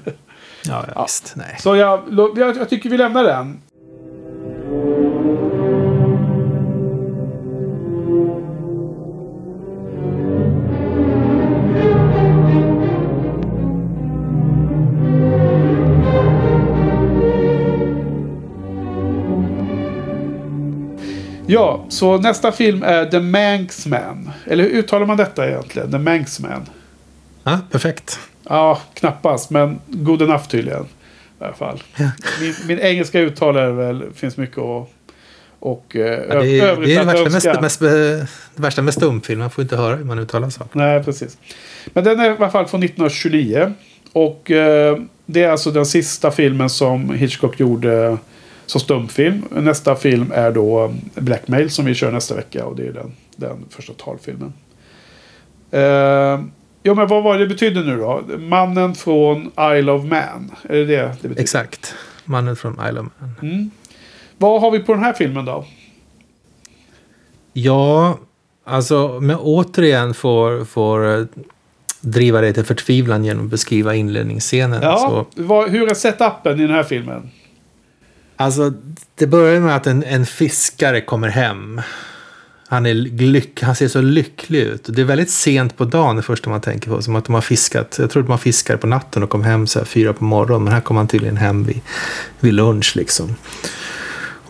[0.69, 1.03] ja, Ja.
[1.03, 1.33] visst.
[1.37, 1.57] Nej.
[1.61, 2.01] Så jag,
[2.37, 3.61] jag, jag tycker vi lämnar den.
[21.51, 24.31] Ja, så nästa film är The Manxman.
[24.47, 25.91] Eller hur uttalar man detta egentligen?
[25.91, 26.67] The Manxman.
[27.45, 28.19] Ja, perfekt.
[28.49, 30.85] Ja, knappast, men good enough tydligen.
[31.41, 31.83] I alla fall.
[32.41, 34.89] Min, min engelska uttal är väl, finns mycket att...
[35.59, 39.41] Och eh, Ja, det, är, det är det att värsta mest, det värsta med stumfilm.
[39.41, 40.79] Man får inte höra hur man uttalar saker.
[40.79, 41.39] Nej, precis.
[41.87, 43.73] Men den är i alla fall från 1929.
[44.13, 48.19] Och eh, det är alltså den sista filmen som Hitchcock gjorde
[48.71, 49.45] som stumfilm.
[49.51, 52.65] Nästa film är då Blackmail som vi kör nästa vecka.
[52.65, 54.53] Och det är den, den första talfilmen.
[55.71, 55.81] Eh,
[56.83, 58.23] ja, men vad var det betydde nu då?
[58.39, 60.51] Mannen från Isle of Man.
[60.69, 61.43] Är det det det betyder?
[61.43, 61.95] Exakt.
[62.25, 63.35] Mannen från Isle of Man.
[63.43, 63.71] Mm.
[64.39, 65.65] Vad har vi på den här filmen då?
[67.53, 68.19] Ja,
[68.65, 71.25] alltså, men återigen får, får eh,
[72.01, 74.83] driva dig till förtvivlan genom att beskriva inledningsscenen.
[74.83, 77.31] Ja, Så, vad, hur är setupen i den här filmen?
[78.41, 78.73] Alltså,
[79.15, 81.81] det börjar med att en, en fiskare kommer hem.
[82.69, 84.85] Han, är lyck, han ser så lycklig ut.
[84.85, 87.03] Det är väldigt sent på dagen det första man tänker på.
[87.03, 87.97] Som att de har fiskat.
[87.99, 90.65] Jag trodde man fiskade på natten och kom hem så här fyra på morgonen.
[90.65, 91.81] Men här kom han tydligen hem vid,
[92.41, 93.35] vid lunch liksom.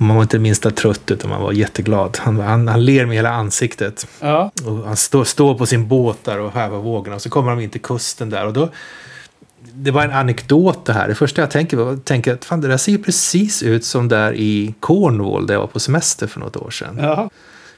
[0.01, 2.19] Och man var inte det minsta trött utan man var jätteglad.
[2.21, 4.07] Han, han, han ler med hela ansiktet.
[4.21, 7.17] Ja, Och han står, står på sin båt där och hävar vågorna.
[7.17, 8.47] Och så kommer de in till kusten där.
[8.47, 8.69] Och då,
[9.75, 11.09] det var en anekdot det här.
[11.09, 14.09] Det första jag tänker på tänker att fan, det där ser ju precis ut som
[14.09, 16.99] där i Cornwall där jag var på semester för något år sedan.
[17.03, 17.31] ja.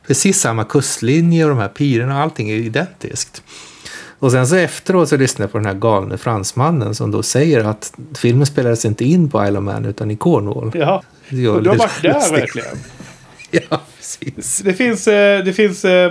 [0.07, 3.43] Precis samma kustlinje och de här pirerna och allting är identiskt.
[4.19, 7.65] Och sen så efteråt så lyssnade jag på den här galne fransmannen som då säger
[7.65, 10.71] att filmen spelades inte in på Isle of Man utan i Cornwall.
[10.75, 11.03] ja.
[11.29, 12.33] Och du har varit där lustigt.
[12.39, 12.79] verkligen.
[13.71, 14.59] Ja, precis.
[14.65, 16.11] Det finns, eh, det finns eh,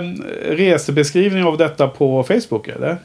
[0.50, 2.98] resebeskrivning av detta på Facebook, eller?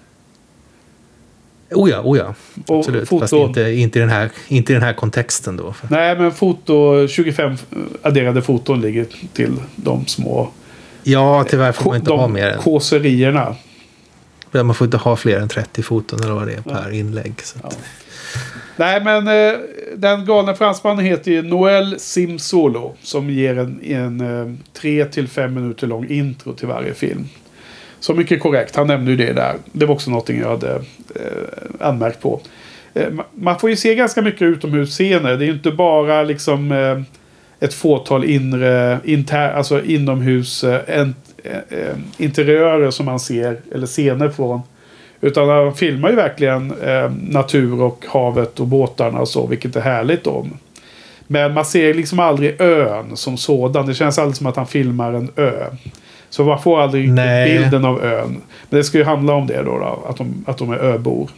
[1.71, 2.35] Oh ja, oh ja.
[2.67, 3.09] Och Absolut.
[3.09, 3.19] foton.
[3.19, 5.75] Fast inte, inte, i den här, inte i den här kontexten då.
[5.89, 7.57] Nej, men foto, 25
[8.01, 10.49] adderade foton ligger till de små
[11.03, 13.55] Ja, tyvärr får man inte ha mer än, kåserierna.
[14.51, 17.33] man får inte ha fler än 30 foton eller vad det är per inlägg.
[17.61, 17.79] Att,
[18.75, 19.59] Nej, men eh,
[19.95, 22.95] den galna fransmannen heter ju Noel Simsolo.
[23.01, 27.29] Som ger en, en eh, 3-5 minuter lång intro till varje film.
[27.99, 29.55] Så mycket korrekt, han nämnde ju det där.
[29.71, 30.75] Det var också någonting jag hade
[31.15, 32.41] eh, anmärkt på.
[32.93, 35.37] Eh, man får ju se ganska mycket utomhusscener.
[35.37, 37.01] Det är ju inte bara liksom eh,
[37.59, 43.87] ett fåtal inre, inter, alltså inomhus eh, en, eh, eh, interiörer som man ser, eller
[43.87, 44.61] scener från.
[45.21, 49.81] Utan han filmar ju verkligen eh, natur och havet och båtarna och så, vilket är
[49.81, 50.57] härligt om.
[51.27, 53.85] Men man ser liksom aldrig ön som sådan.
[53.85, 55.65] Det känns aldrig som att han filmar en ö.
[56.37, 57.59] Så man får aldrig Nej.
[57.59, 58.41] bilden av ön.
[58.69, 61.29] Men det ska ju handla om det då, då att, de, att de är öbor.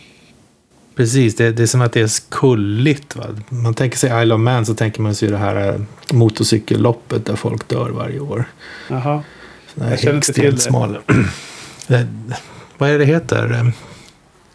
[0.96, 3.16] precis, det, det är som att det är kulligt.
[3.16, 3.24] Va?
[3.50, 5.82] Man tänker sig Isle of Man så tänker man sig det här eh,
[6.14, 8.46] motorcykelloppet där folk dör varje år.
[8.90, 9.24] Jaha.
[9.76, 11.00] Jag känner inte till det.
[11.88, 12.08] Det-
[12.78, 13.72] Vad är det heter?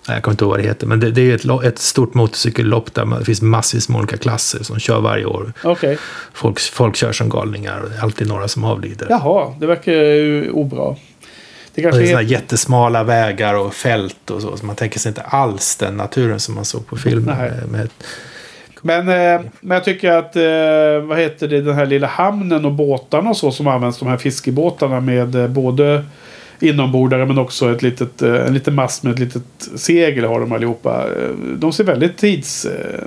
[0.09, 0.87] Eh, jag kommer inte ihåg vad det heter.
[0.87, 4.63] Men det, det är ett, ett stort motorcykellopp där det finns massvis med olika klasser
[4.63, 5.53] som kör varje år.
[5.63, 5.99] Okej.
[6.33, 9.07] Folk, folk kör som galningar och det är alltid några som avlider.
[9.11, 10.79] Jaha, det verkar ju obra.
[10.79, 10.97] Det Och
[11.75, 14.57] det kanske är här jättesmala vägar och fält och så.
[14.57, 17.25] Så man tänker sig inte alls den naturen som man såg på film.
[17.25, 17.51] Nej.
[17.51, 17.89] Med, med,
[18.83, 22.73] Men, eh, men jag tycker att, eh, vad heter det, den här lilla hamnen och
[22.73, 26.05] båtarna och så som används, de här fiskebåtarna med eh, både
[26.65, 29.43] inombordare men också ett litet, eh, en liten mast med ett litet
[29.77, 31.07] segel har de allihopa.
[31.23, 33.05] Eh, De ser väldigt tids, eh,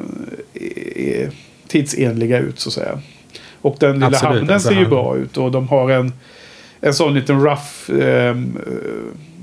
[0.53, 1.29] eh,
[1.67, 2.99] tidsenliga ut så att säga.
[3.61, 6.13] Och den lilla Absolut, hamnen alltså ser ju bra ut och de har en,
[6.81, 8.35] en sån liten rough eh,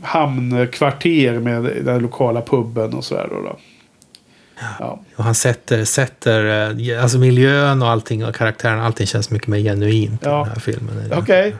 [0.02, 3.26] hamnkvarter med den lokala puben och sådär.
[3.30, 3.56] Då, då.
[4.78, 5.00] Ja.
[5.16, 6.44] Och han sätter, sätter
[7.02, 10.38] alltså miljön och allting och karaktären, allting känns mycket mer genuint i Ja.
[10.38, 11.12] den här filmen.
[11.16, 11.54] Okej.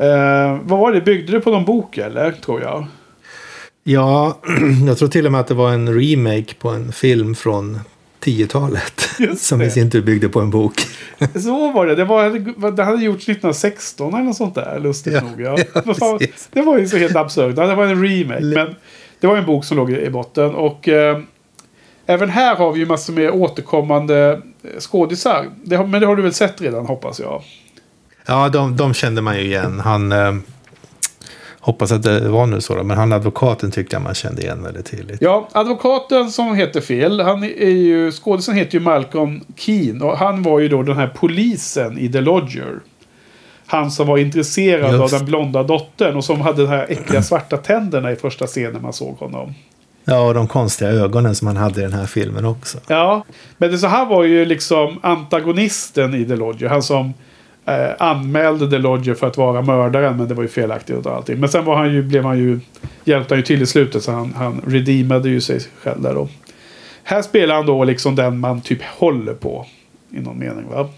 [0.00, 1.00] Eh, vad var det?
[1.00, 2.32] Byggde det på någon bok eller?
[2.32, 2.86] Tror jag.
[3.84, 4.38] Ja,
[4.86, 7.80] jag tror till och med att det var en remake på en film från
[8.24, 9.08] 10-talet.
[9.18, 10.80] Just Som i sin tur byggde på en bok.
[11.34, 11.94] Så var det.
[11.94, 14.80] Det, var, det hade gjorts 1916 eller något sånt där.
[14.80, 15.40] Lustigt Ja, nog.
[15.40, 15.58] Ja.
[15.84, 16.18] ja, fan,
[16.52, 17.56] det var ju så helt absurt.
[17.56, 18.44] Det var en remake.
[18.44, 18.74] Men
[19.20, 20.54] det var en bok som låg i botten.
[20.54, 21.18] Och eh,
[22.06, 25.46] även här har vi ju massor med återkommande eh, skådisar.
[25.64, 27.42] Det, men det har du väl sett redan hoppas jag.
[28.30, 29.80] Ja, de, de kände man ju igen.
[29.80, 30.12] Han...
[30.12, 30.34] Eh,
[31.60, 34.62] hoppas att det var nu så då, men han advokaten tyckte jag man kände igen
[34.62, 35.22] väldigt tydligt.
[35.22, 37.20] Ja, advokaten som heter fel.
[37.20, 40.04] Han är ju, skådisen heter ju Malcolm Keane.
[40.04, 42.80] Och han var ju då den här polisen i The Lodger.
[43.66, 45.14] Han som var intresserad Just.
[45.14, 46.16] av den blonda dottern.
[46.16, 49.54] Och som hade de här äckliga svarta tänderna i första scenen man såg honom.
[50.04, 52.78] Ja, och de konstiga ögonen som han hade i den här filmen också.
[52.86, 53.24] Ja,
[53.58, 56.68] men det så här var ju liksom antagonisten i The Lodger.
[56.68, 57.14] Han som
[57.70, 60.16] eh, anmälde The Lodger för att vara mördaren.
[60.16, 61.40] Men det var ju felaktigt och allting.
[61.40, 62.60] Men sen var han ju, blev han ju,
[63.04, 64.02] hjälpte han ju till i slutet.
[64.02, 66.28] Så han, han redeemade ju sig själv där då.
[67.02, 69.66] Här spelar han då liksom den man typ håller på.
[70.10, 70.88] I någon mening va.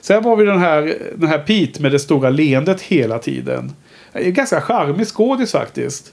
[0.00, 3.72] Sen var vi den här, den här Pete med det stora leendet hela tiden.
[4.12, 6.12] En ganska charmig skådis faktiskt.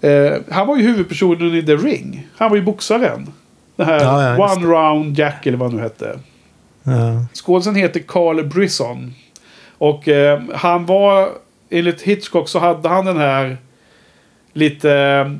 [0.00, 2.28] Eh, han var ju huvudpersonen i The Ring.
[2.36, 3.26] Han var ju boxaren.
[3.76, 6.18] Den här Ja, ja, One Round Jack eller vad han nu hette.
[6.82, 7.26] Ja.
[7.32, 9.14] Skådisen heter Carl Brisson.
[9.78, 11.28] Och eh, han var,
[11.70, 13.56] enligt Hitchcock så hade han den här
[14.52, 15.30] lite eh,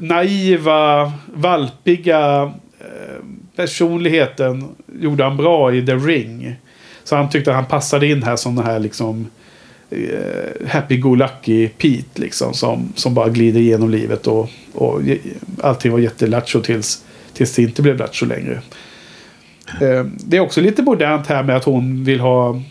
[0.00, 3.24] naiva, valpiga eh,
[3.56, 4.64] personligheten.
[5.00, 6.54] Gjorde han bra i The Ring.
[7.04, 9.26] Så han tyckte att han passade in här som den här liksom
[9.90, 12.54] eh, happy-go-lucky Pete liksom.
[12.54, 15.00] Som, som bara glider igenom livet och, och
[15.62, 18.60] allting var jättelattjo tills, tills det inte blev lattjo längre.
[19.80, 22.62] Eh, Det är också lite modernt här med att hon vill ha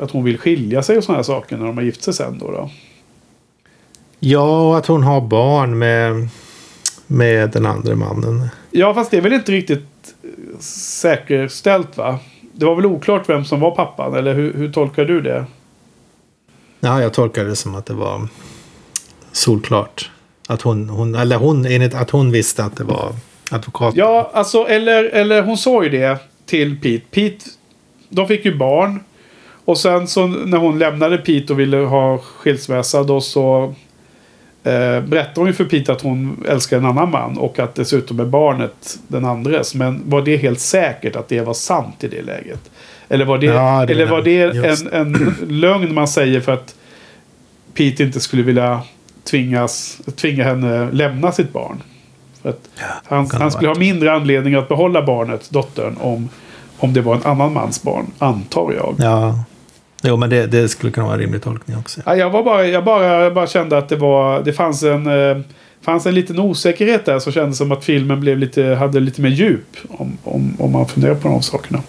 [0.00, 2.38] att hon vill skilja sig och sådana här saker när de har gift sig sen
[2.38, 2.50] då.
[2.50, 2.70] då.
[4.18, 6.28] ja, och att hon har barn med,
[7.06, 8.48] med den andra mannen.
[8.70, 12.18] Ja, fast det är väl inte riktigt eh, säkerställt va?
[12.52, 15.44] Det var väl oklart vem som var pappan, eller hur, hur tolkar du det?
[16.80, 18.28] Ja, jag tolkar det som att det var
[19.32, 20.10] solklart.
[20.48, 23.14] Att hon, hon, eller hon, enligt att hon visste att det var
[23.50, 23.98] advokaten.
[23.98, 27.04] Ja, alltså, eller, eller hon sa ju det till Pete.
[27.10, 27.44] Pete,
[28.08, 29.00] de fick ju barn.
[29.68, 33.74] Och sen så när hon lämnade Pete och ville ha skilsmässa då så
[34.64, 37.38] eh, berättade hon ju för Pete att hon älskar en annan man.
[37.38, 39.74] Och att dessutom är barnet den andres.
[39.74, 42.70] Men var det helt säkert att det var sant i det läget?
[43.08, 46.74] Eller var det, Ja, det eller var det en, en lögn man säger för att
[47.74, 48.80] Pete inte skulle vilja
[49.24, 51.82] tvingas, tvinga henne lämna sitt barn?
[52.42, 52.68] För att
[53.04, 56.28] han, kan han det skulle ha mindre anledning att behålla barnet, dottern, om,
[56.78, 58.94] om det var en annan mans barn, antar jag.
[58.98, 59.44] Ja.
[60.02, 62.00] Jo, men det, det skulle kunna vara en rimlig tolkning också.
[62.06, 65.38] Ja, jag, var bara, jag bara, bara kände att det, var, det fanns, en, eh,
[65.82, 69.30] fanns en liten osäkerhet där som kändes som att filmen blev lite, hade lite mer
[69.30, 69.76] djup.
[69.88, 71.82] Om, om, om man funderar på de sakerna.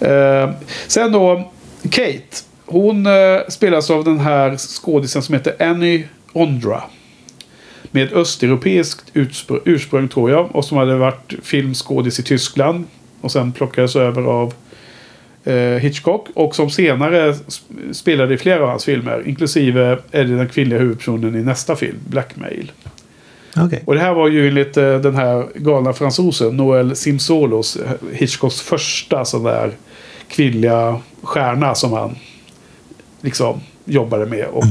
[0.00, 0.50] Eh,
[0.86, 1.50] sen då,
[1.90, 2.22] Kate.
[2.66, 6.82] Hon eh, spelas av den här skådisen som heter Annie Ondra.
[7.90, 10.56] Med östeuropeiskt utspr- ursprung tror jag.
[10.56, 12.84] Och som hade varit filmskådis i Tyskland.
[13.20, 14.54] Och sen plockades över av eh,
[15.80, 16.28] Hitchcock.
[16.34, 19.22] Och som senare sp- spelade i flera av hans filmer.
[19.26, 22.72] Inklusive är det den kvinnliga huvudpersonen i nästa film, Blackmail.
[23.56, 23.82] Okej.
[23.86, 28.60] Och det här var ju enligt eh, den här galna fransosen Noel Simsolos, eh, Hitchcocks
[28.60, 29.72] första sån där
[30.28, 32.16] kvinnliga stjärna som han
[33.20, 34.46] liksom jobbade med.
[34.46, 34.64] Och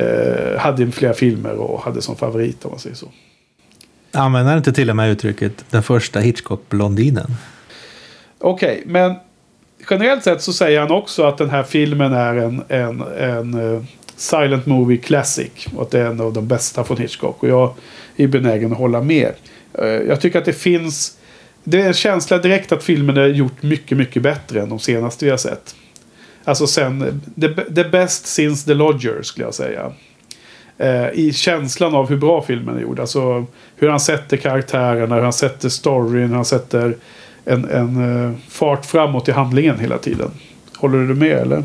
[0.00, 3.06] eh, hade flera filmer och hade som favorit om man säger så.
[4.12, 7.30] Använder inte till och med uttrycket den första Hitchcock-blondinen?
[8.38, 9.14] Okej, men
[9.90, 13.82] generellt sett så säger han också att den här filmen är en, en, en eh,
[14.16, 15.66] silent movie classic.
[15.76, 17.42] Och att det är en av de bästa från Hitchcock.
[17.42, 17.74] Och jag
[18.16, 19.32] är benägen att hålla med.
[19.78, 21.18] Eh, jag tycker att det finns...
[21.64, 25.24] Det är en känsla direkt att filmen är gjort mycket, mycket bättre än de senaste
[25.24, 25.74] vi har sett.
[26.44, 27.22] Alltså sen...
[27.40, 29.92] The, the best since the Lodger skulle jag säga.
[30.78, 33.00] Eh, I känslan av hur bra filmen är gjord.
[33.00, 36.96] Alltså hur han sätter karaktärerna, hur han sätter storyn, hur han sätter
[37.44, 40.30] en, en eh, fart framåt i handlingen hela tiden.
[40.76, 41.64] Håller du med eller?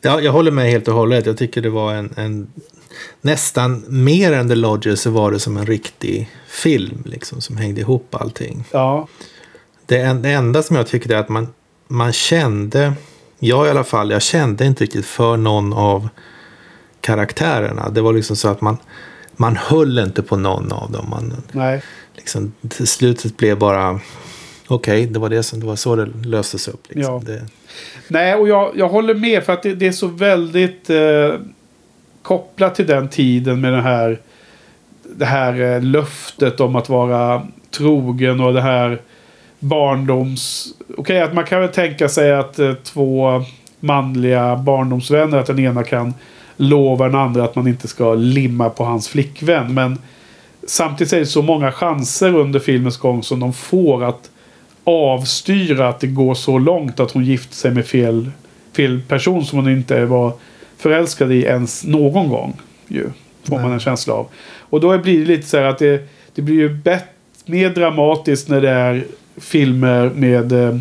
[0.00, 1.26] Ja, jag håller med helt och hållet.
[1.26, 2.46] Jag tycker det var en, en
[3.20, 7.80] nästan mer än The Lodger så var det som en riktig film liksom som hängde
[7.80, 8.64] ihop allting.
[8.70, 9.08] Ja.
[9.86, 11.48] Det, en, det enda som jag tycker är att man,
[11.88, 12.92] man kände,
[13.38, 16.08] jag i alla fall, jag kände inte riktigt för någon av
[17.00, 17.90] karaktärerna.
[17.90, 18.76] Det var liksom så att man,
[19.32, 21.06] man höll inte på någon av dem.
[21.10, 21.82] Man, Nej.
[22.14, 24.00] liksom, till slutet blev bara
[24.68, 26.88] okej, okay, det var det som det var så det löstes upp.
[26.88, 27.14] Liksom.
[27.14, 27.22] Ja.
[27.24, 27.42] Det,
[28.08, 31.34] Nej, och jag, jag håller med för att det, det är så väldigt eh,
[32.22, 34.20] kopplat till den tiden med den här,
[35.16, 39.00] det här eh, löftet om att vara trogen och det här
[39.58, 40.74] barndoms...
[40.80, 43.42] Okej, okay, att man kan väl tänka sig att eh, två
[43.80, 46.14] manliga barndomsvänner, att den ena kan
[46.56, 49.74] lova den andra att man inte ska limma på hans flickvän.
[49.74, 49.98] Men
[50.66, 54.30] samtidigt är det så många chanser under filmens gång som de får att
[54.84, 58.30] avstyra att det går så långt att hon gifter sig med fel,
[58.76, 60.32] fel person som hon inte var
[60.78, 62.56] förälskad i ens någon gång.
[62.88, 63.06] Ju,
[63.44, 64.26] får man en känsla av.
[64.60, 67.08] Och då blir det lite så här att det, det blir ju bättre,
[67.46, 69.04] mer dramatiskt när det är
[69.36, 70.78] filmer med eh,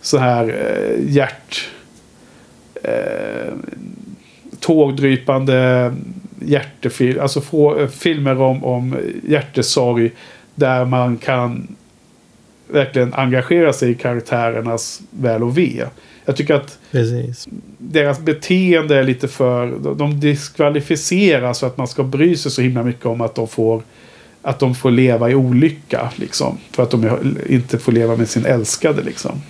[0.00, 1.68] så här eh, hjärt...
[2.82, 3.54] Eh,
[4.60, 5.92] tågdrypande
[6.40, 8.96] hjärtefilm, alltså få, filmer om, om
[9.28, 10.10] hjärtesorg
[10.54, 11.76] där man kan
[12.72, 15.84] verkligen engagera sig i karaktärernas väl och ve.
[16.24, 17.48] Jag tycker att Precis.
[17.78, 19.94] deras beteende är lite för...
[19.94, 23.82] De diskvalificeras för att man ska bry sig så himla mycket om att de får
[24.42, 26.10] att de får leva i olycka.
[26.16, 27.18] Liksom, för att de
[27.48, 29.02] inte får leva med sin älskade.
[29.02, 29.42] Liksom.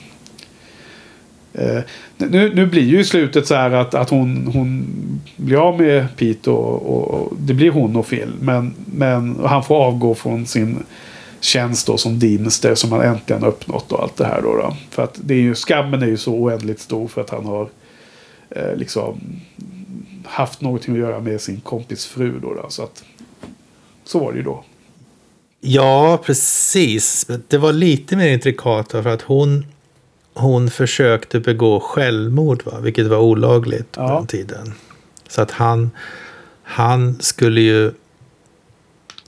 [1.52, 1.80] Eh,
[2.16, 4.86] nu, nu blir ju slutet så här att, att hon, hon
[5.36, 8.32] blir av med Pete och, och, och det blir hon och Phil.
[8.40, 10.82] Men, men han får avgå från sin
[11.40, 14.42] tjänst då som Deemster som han äntligen uppnått och allt det här.
[14.42, 14.76] Då, då.
[14.90, 17.68] För att det är ju, skammen är ju så oändligt stor för att han har
[18.50, 19.20] eh, liksom
[20.24, 22.40] haft någonting att göra med sin kompis fru.
[22.40, 22.66] Då, då.
[22.68, 23.04] Så, att,
[24.04, 24.64] så var det ju då.
[25.60, 27.26] Ja, precis.
[27.48, 29.66] Det var lite mer intrikat för att hon,
[30.34, 32.80] hon försökte begå självmord, va?
[32.80, 34.14] vilket var olagligt på Ja.
[34.14, 34.74] den tiden.
[35.28, 35.90] Så att han,
[36.62, 37.92] han skulle ju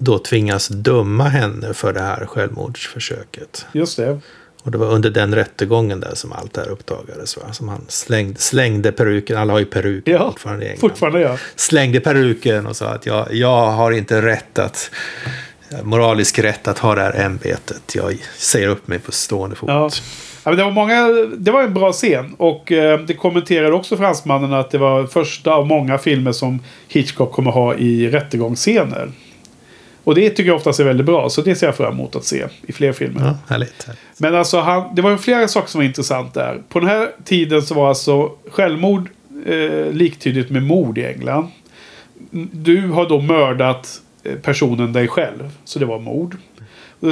[0.05, 3.66] då tvingas döma henne för det här självmordsförsöket.
[3.72, 4.20] Just det.
[4.62, 7.36] Och det var under den rättegången där som allt det här uppdagades.
[7.36, 7.53] Va?
[7.53, 10.80] Som han slängde, slängde peruken, alla har ju peruk Ja, fortfarande i England.
[10.80, 11.36] Fortfarande ja.
[11.57, 14.90] Slängde peruken och sa att jag, jag har inte rätt att
[15.82, 17.94] moralisk rätt att ha det här ämbetet.
[17.94, 19.68] Jag säger upp mig på stående fot.
[19.68, 19.90] Ja.
[20.44, 22.34] Ja, det, var många, det var en bra scen.
[22.38, 27.32] Och eh, det kommenterade också fransmannen att det var första av många filmer som Hitchcock
[27.32, 29.09] kommer ha i rättegångsscener.
[30.05, 31.30] Och det tycker jag oftast är väldigt bra.
[31.30, 33.20] Så det ser jag fram emot att se i fler filmer.
[33.20, 33.84] Ja, härligt.
[33.84, 34.00] härligt.
[34.18, 36.62] Men alltså, han, det var ju flera saker som var intressant där.
[36.68, 39.09] På den här tiden så var alltså självmord
[39.46, 41.46] eh, liktydigt med mord i England.
[42.53, 45.50] Du har då mördat eh, personen dig själv.
[45.64, 46.36] Så det var mord.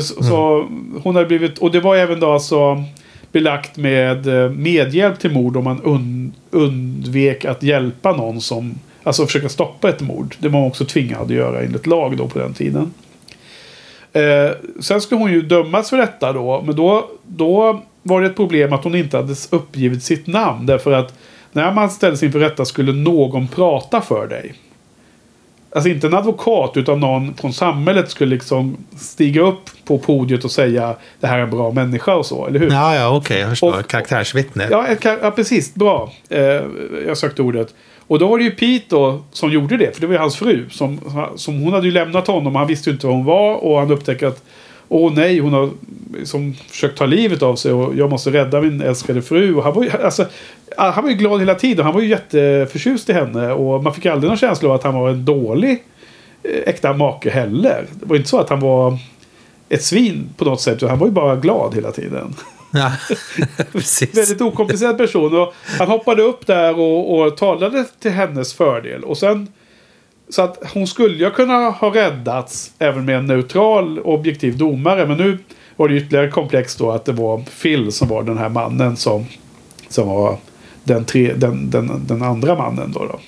[0.00, 0.68] Så
[1.02, 2.84] hon hade blivit, och det var även då alltså
[3.32, 8.74] belagt med eh, medhjälp till mord om man und, undvek att hjälpa någon som
[9.10, 10.34] Alltså försöka stoppa ett mord.
[10.38, 12.94] Det var man också tvingad att göra enligt lag då på den tiden.
[14.12, 14.50] Eh,
[14.80, 16.62] sen ska hon ju dömas för detta då.
[16.66, 20.66] Men då, då var det ett problem att hon inte hade uppgivit sitt namn.
[20.66, 21.14] Därför att
[21.52, 24.54] när man ställdes inför rätta skulle någon prata för dig.
[25.74, 30.50] Alltså inte en advokat utan någon från samhället skulle liksom stiga upp på podiet och
[30.50, 32.70] säga det här är en bra människa och så, eller hur?
[32.70, 33.40] Ja, ja, okej.
[33.40, 33.78] jag förstår.
[33.78, 34.68] Och- Karaktärsvittne.
[34.70, 34.86] Ja,
[35.22, 35.74] ja precis.
[35.74, 36.12] Bra.
[36.28, 36.40] Eh,
[37.06, 37.74] jag sökte ordet.
[38.10, 39.94] Och då var det ju Pete då som gjorde det.
[39.94, 40.66] För det var ju hans fru.
[40.70, 41.00] Som,
[41.36, 42.54] som hon hade ju lämnat honom.
[42.54, 43.54] Han visste ju inte var hon var.
[43.54, 44.42] Och han upptäckte att
[44.88, 45.70] Åh nej, hon har
[46.18, 49.54] liksom försökt ta livet av sig och jag måste rädda min älskade fru.
[49.54, 50.26] Och han, var ju, alltså,
[50.76, 51.84] han var ju glad hela tiden.
[51.84, 53.52] Han var ju jätteförtjust i henne.
[53.52, 55.84] Och man fick aldrig någon känsla av att han var en dålig
[56.42, 57.86] eh, äkta make heller.
[57.92, 58.98] Det var ju inte så att han var
[59.68, 60.76] ett svin på något sätt.
[60.76, 62.34] utan Han var ju bara glad hela tiden.
[62.70, 62.92] Ja,
[63.72, 64.18] precis.
[64.18, 65.40] Väldigt okomplicerad person.
[65.40, 69.04] Och han hoppade upp där och, och talade till hennes fördel.
[69.04, 69.48] Och sen...
[70.28, 75.06] Så att hon skulle ju kunna ha räddats även med en neutral objektiv domare.
[75.06, 75.38] Men nu
[75.76, 79.26] var det ytterligare komplext då att det var Phil som var den här mannen som,
[79.88, 80.36] som var
[80.84, 82.92] den, tre, den, den, den andra mannen.
[82.92, 83.20] Då, då.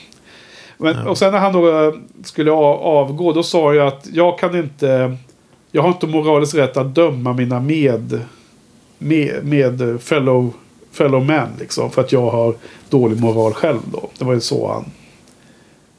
[0.77, 4.59] Men, Och sen när han då eh, skulle avgå då sa jag att jag kan
[4.59, 5.17] inte...
[5.75, 8.21] Jag har inte moralisk rätt att döma mina med
[9.03, 10.53] med, med fellow,
[10.93, 11.91] fellow man liksom.
[11.91, 12.55] För att jag har
[12.91, 14.09] dålig moral själv då.
[14.19, 14.85] Det var ju så han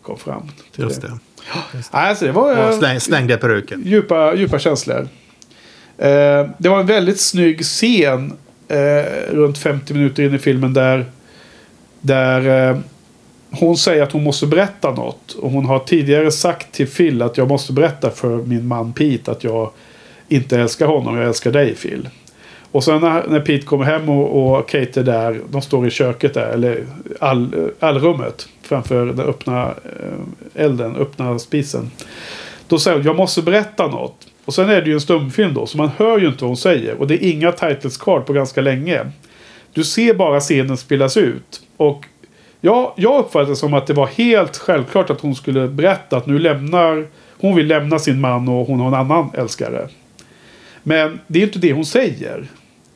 [0.02, 0.42] kom fram
[0.76, 1.08] till Just det.
[1.08, 1.14] det.
[1.74, 3.82] Nej, Alltså, det var Ja, eh, släng, slängde peruken.
[3.86, 5.08] djupa, djupa känslor.
[5.98, 8.34] Eh, det var en väldigt snygg scen
[8.68, 11.06] eh, runt 50 minuter in i filmen där,
[12.02, 12.78] där eh,
[13.52, 15.32] hon säger att hon måste berätta något.
[15.32, 19.32] Och hon har tidigare sagt till Phil att jag måste berätta för min man Pete
[19.32, 19.72] att jag
[20.28, 22.10] inte älskar honom, jag älskar dig Phil.
[22.74, 25.90] Och sen när, när Pete kommer hem och, och Kate är där, de står i
[25.90, 26.86] köket där, eller
[27.20, 31.92] all, allrummet framför den öppna eh, elden, öppna spisen.
[32.68, 34.28] Då säger hon, jag måste berätta något.
[34.46, 36.58] Och sen är det ju en stumfilm då, så man hör ju inte vad hon
[36.58, 36.96] säger.
[36.96, 39.12] Och det är inga titles card på ganska länge.
[39.74, 41.62] Du ser bara scenen spelas ut.
[41.78, 42.06] Och
[42.62, 46.26] ja, jag uppfattade det som att det var helt självklart att hon skulle berätta att
[46.26, 47.08] nu lämnar...
[47.40, 49.88] Hon vill lämna sin man och hon har en annan älskare.
[50.84, 52.48] Men det är inte det hon säger.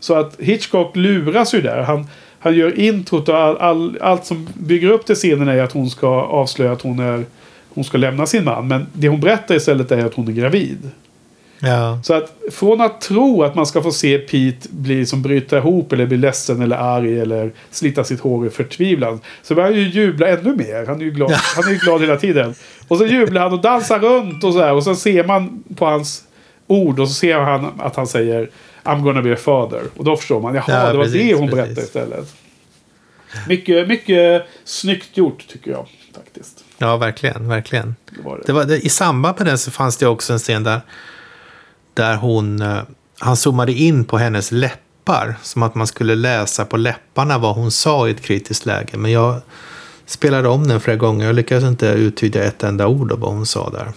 [0.08, 1.82] Så att Hitchcock luras ju där.
[1.82, 2.08] Han,
[2.40, 5.90] han gör introt och all, all, allt som bygger upp till scenen är att hon
[5.90, 7.26] ska avslöja att hon, är,
[7.70, 8.68] hon ska lämna sin man.
[8.68, 10.92] Men det hon berättar istället är att hon är gravid.
[11.60, 12.00] Ja.
[12.04, 15.94] Så att från att tro att man ska få se Pete bli som bryta ihop
[15.94, 19.20] eller bli ledsen eller arg eller slita sitt hår i förtvivlan.
[19.42, 20.86] Så börjar han ju jubla ännu mer.
[20.88, 22.54] Han är ju glad, han är ju glad hela tiden.
[22.88, 24.74] Och så jublar han och dansar runt och så här.
[24.74, 26.24] Och så ser man på hans
[26.68, 28.50] ord och så ser han att han säger
[28.88, 29.82] I'm gonna be a father.
[29.98, 31.56] Och då förstår man, jaha, Ja, det var precis, det hon precis.
[31.76, 32.36] berättade istället.
[33.48, 36.64] Mycket, mycket snyggt gjort tycker jag faktiskt.
[36.78, 37.48] ja, verkligen.
[37.48, 37.96] verkligen.
[38.16, 38.44] Det var det.
[38.46, 40.82] Det var, det, I samband med den så fanns det också en scen där,
[41.94, 42.80] där hon, eh,
[43.20, 45.36] han zoomade in på hennes läppar.
[45.44, 48.98] Som att man skulle läsa på läpparna vad hon sa i ett kritiskt läge.
[48.98, 49.42] Men jag
[50.06, 51.26] spelade om den flera gånger.
[51.26, 53.92] Jag lyckades inte uttyda ett enda ord av vad hon sa där.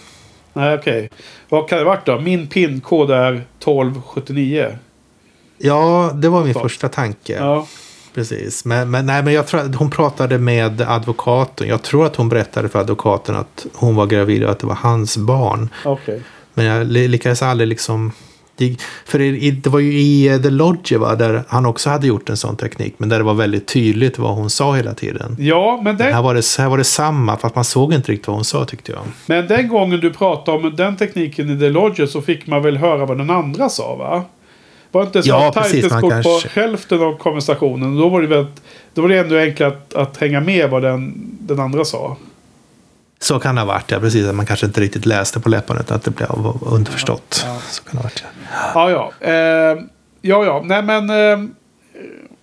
[0.53, 1.09] Nej, okej.
[1.49, 2.19] Vad kan det varit då?
[2.19, 4.77] Min pinkod är 1279.
[5.57, 6.59] Ja, det var min Så.
[6.59, 7.33] första tanke.
[7.39, 7.67] Ja.
[8.13, 8.65] Precis.
[8.65, 11.67] Men, men, nej, men jag tror att hon pratade med advokaten.
[11.67, 14.75] Jag tror att hon berättade för advokaten att hon var gravid och att det var
[14.75, 15.69] hans barn.
[15.85, 16.21] Okej.
[16.53, 18.11] Men jag ly- lyckades aldrig liksom...
[18.69, 22.07] det- För i, det var ju i eh, The Lodge va, där han också hade
[22.07, 22.93] gjort en sån teknik.
[22.97, 25.35] Men där det var väldigt tydligt vad hon sa hela tiden.
[25.39, 28.27] Ja, men den, Här var, det, här var det samma, fast man såg inte riktigt
[28.27, 29.01] vad hon sa tyckte jag.
[29.25, 32.77] men den gången du pratade om den tekniken i The Lodger så fick man väl
[32.77, 34.23] höra vad den andra sa va?
[34.91, 37.97] Var det inte så Ja, precis, man kanske- på hälften av konversationen?
[37.97, 38.45] Då var det, väl,
[38.93, 42.17] då var det ändå enklare att, att hänga med vad den, den andra sa.
[43.21, 43.99] Så kan det ha varit, ja.
[43.99, 46.29] Precis, att man kanske inte riktigt läste på läpparna utan att det blev
[46.61, 47.45] underförstått.
[47.47, 47.57] Ja.
[47.69, 48.91] Så kan det ha varit, ja.
[48.91, 49.27] Ja, ja.
[49.27, 49.77] Eh,
[50.21, 50.61] ja, ja.
[50.65, 51.09] Nej, men...
[51.09, 51.49] Eh,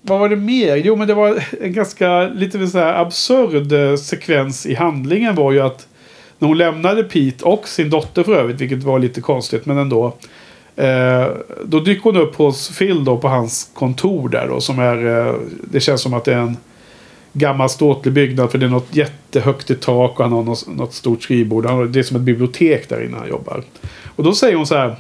[0.03, 0.77] vad var det mer?
[0.77, 5.53] Jo, men det var en ganska lite så här absurd eh, sekvens i handlingen var
[5.53, 5.87] ju att
[6.39, 10.15] när hon lämnade Pete och sin dotter för övrigt, vilket var lite konstigt, men ändå.
[10.77, 11.27] Eh,
[11.65, 15.27] då dyker hon upp hos Phil då på hans kontor där då, som är...
[15.27, 15.35] Eh,
[15.71, 16.57] det känns som att det är en
[17.33, 20.95] gammal ståtlig byggnad för det är något jättehögt i tak och han har något, något
[20.95, 21.67] stort skrivbord.
[21.67, 23.63] Han har, det är som ett bibliotek där inne han jobbar.
[24.17, 24.97] Och då säger hon så här.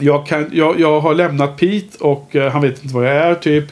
[0.00, 3.34] Jag, kan, jag, jag har lämnat Pete och eh, han vet inte vad jag är
[3.34, 3.64] typ.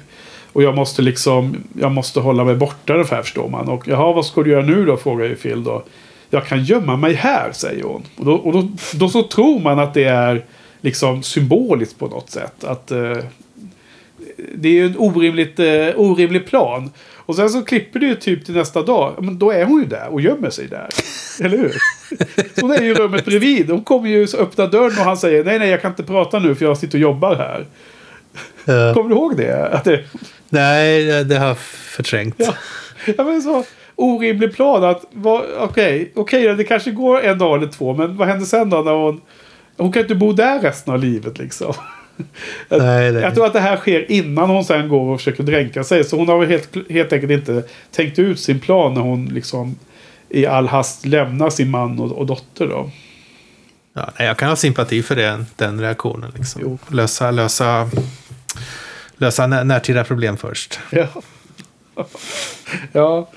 [0.52, 3.68] Och jag måste liksom, jag måste hålla mig borta ungefär förstår man.
[3.68, 4.96] Och jaha, vad ska du göra nu då?
[4.96, 5.82] Frågar ju Phil då.
[6.30, 8.02] Jag kan gömma mig här, säger hon.
[8.16, 10.44] Och då, och då, då så tror man att det är
[10.80, 12.64] liksom symboliskt på något sätt.
[12.64, 13.16] Att eh,
[14.54, 16.90] det är ju en orimligt, eh, orimlig plan.
[17.26, 19.14] Och sen så klipper det ju typ till nästa dag.
[19.18, 20.88] Men då är hon ju där och gömmer sig där.
[21.42, 21.74] Eller hur?
[22.60, 23.70] Hon är ju i rummet bredvid.
[23.70, 26.38] Hon kommer ju så öppna dörren och han säger nej, nej, jag kan inte prata
[26.38, 27.66] nu för jag sitter och jobbar här.
[28.88, 29.68] Eh, Kommer du ihåg det?
[29.68, 30.00] Att det
[30.48, 32.34] nej, det- har jag förträngt.
[32.38, 32.54] ja,
[33.18, 33.64] ja, men så
[33.96, 35.04] orimlig plan att
[35.58, 38.76] okej, okej, då, det kanske går en dag eller två, men vad händer sen då
[38.82, 39.20] när hon
[39.76, 41.74] hon kan inte bo där resten av livet liksom.
[42.68, 43.22] Nej, nej.
[43.22, 46.04] Jag tror att det här sker innan hon sen går och försöker dränka sig.
[46.04, 49.76] Så hon har väl helt, helt enkelt inte tänkt ut sin plan när hon liksom
[50.28, 52.90] i all hast lämnar sin man och, och dotter då.
[53.94, 56.32] Ja, nej, jag kan ha sympati för det, den reaktionen.
[56.36, 56.62] Liksom.
[56.64, 56.78] Jo.
[56.88, 57.90] Lösa, lösa,
[59.16, 60.78] lösa när, närtida problem först.
[60.90, 61.06] Ja.
[62.92, 63.30] ja,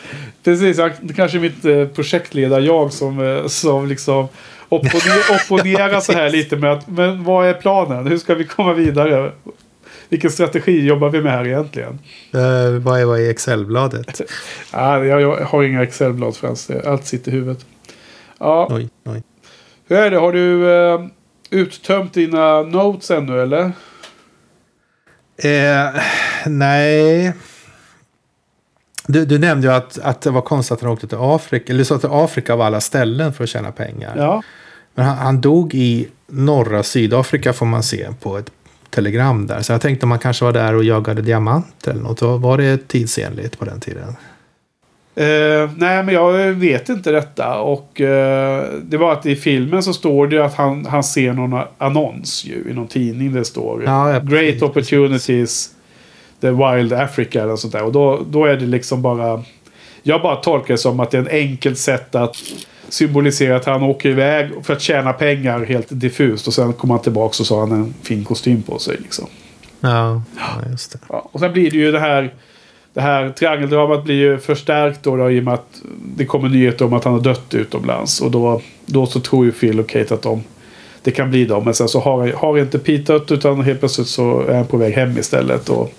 [0.44, 0.78] precis.
[1.16, 4.28] Kanske är mitt eh, projektledar-jag som, eh, som liksom
[4.70, 8.08] opponer, opponerar så här lite med att men vad är planen?
[8.08, 9.32] Hur ska vi komma vidare?
[10.10, 12.00] Vilken strategi jobbar vi med här egentligen?
[12.36, 14.22] Uh, vad är vad i Excel-bladet?
[14.74, 16.82] Ja, jag, jag har inga Excel-blad förrän.
[16.86, 17.66] Allt sitter i huvudet.
[18.40, 19.24] Ja, Oj, oj.
[19.88, 20.18] hur är det?
[20.18, 21.06] Har du eh,
[21.50, 23.72] uttömt dina notes ännu eller?
[25.38, 26.02] Eh,
[26.46, 27.34] nej.
[29.08, 31.74] Du, du nämnde ju att, att det var konstigt att han åkte till Afrika.
[31.74, 34.14] Eller så till Afrika av alla ställen för att tjäna pengar.
[34.18, 34.44] Ja.
[34.96, 38.52] Men han, han dog i norra Sydafrika får man se på ett
[38.90, 39.62] telegram där.
[39.62, 42.22] Så jag tänkte om man kanske var där och jagade diamanter eller något.
[42.22, 44.16] Var det tidsenligt på den tiden?
[45.16, 47.60] Eh, nej, men jag vet inte detta.
[47.60, 51.62] Och eh, det var att i filmen så står det att han, han ser någon
[51.78, 53.34] annons ju, i någon tidning.
[53.34, 55.70] Det står Ja, Great opportunities.
[56.42, 57.84] The Wild Africa eller sånt där.
[57.84, 59.44] Och då, då är det liksom bara...
[60.04, 62.36] Jag bara tolkar det som att det är en enkelt sätt att
[62.90, 66.48] symbolisera att han åker iväg för att tjäna pengar helt diffust.
[66.48, 68.98] Och sen kommer han tillbaka och så har han en fin kostym på sig.
[69.00, 69.26] Liksom.
[69.80, 70.22] Ja,
[70.72, 71.00] just det.
[71.10, 72.34] Ja, och sen blir det ju det här...
[72.94, 75.82] Det här triangeldramat blir ju förstärkt då, då i och med att
[76.16, 78.22] det kommer nyheter om att han har dött utomlands.
[78.22, 80.44] Och då, då så tror ju Phil och Kate att de,
[81.02, 81.62] det kan bli då.
[81.62, 84.94] Men sen så har, har inte Peter utan helt plötsligt så är han på väg
[84.94, 85.70] hem istället.
[85.70, 85.94] Och,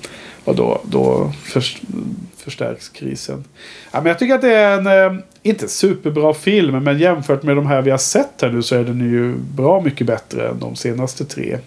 [0.49, 1.33] och då, då
[2.37, 3.45] förstärks krisen.
[3.93, 7.57] Ja, men jag tycker att det är en, eh, inte superbra film, men jämfört med
[7.57, 10.59] de här vi har sett här nu så är den ju bra mycket bättre än
[10.59, 11.59] de senaste tre.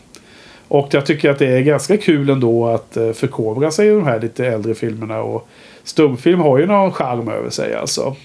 [0.68, 4.06] Och jag tycker att det är ganska kul ändå att eh, förkovra sig i de
[4.06, 5.22] här lite äldre filmerna.
[5.22, 5.48] Och
[5.84, 8.16] stumfilm har ju någon charm över sig alltså.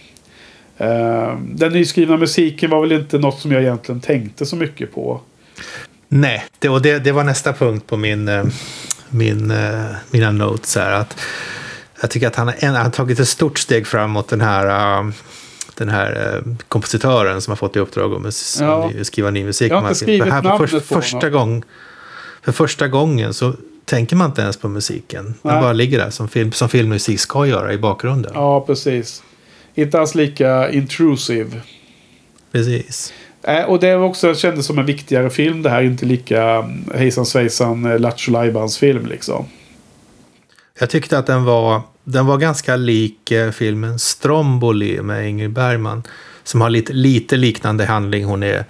[0.78, 5.20] Ehm, den nyskrivna musiken var väl inte något som jag egentligen tänkte så mycket på.
[6.08, 8.44] Nej, det, och det, det var nästa punkt på min, eh,
[9.10, 9.52] min,
[10.10, 10.76] mina notes.
[10.76, 11.20] Här, att
[12.00, 15.12] jag tycker att han har tagit ett stort steg framåt den här
[15.74, 18.90] den här kompositören som har fått i uppdrag att ja.
[19.02, 19.72] skriva ny musik.
[19.72, 21.62] Jag har inte skrivit här namnet för, första gång
[22.42, 23.54] för första gången så
[23.84, 25.24] tänker man inte ens på musiken.
[25.24, 25.60] Den Nej.
[25.60, 28.32] bara ligger där som, film, som filmmusik ska göra i bakgrunden.
[28.34, 29.22] Ja, precis.
[29.74, 31.60] Inte alls lika intrusive.
[32.52, 33.12] Precis.
[33.46, 35.62] Eh, och det också kändes som en viktigare film.
[35.62, 39.44] Det här inte lika mm, hejsan svejsan eh, Lattjo film liksom.
[40.78, 46.02] Jag tyckte att den var, den var ganska lik eh, filmen Stromboli med Ingrid Bergman.
[46.44, 48.24] Som har lite, lite liknande handling.
[48.24, 48.64] Hon är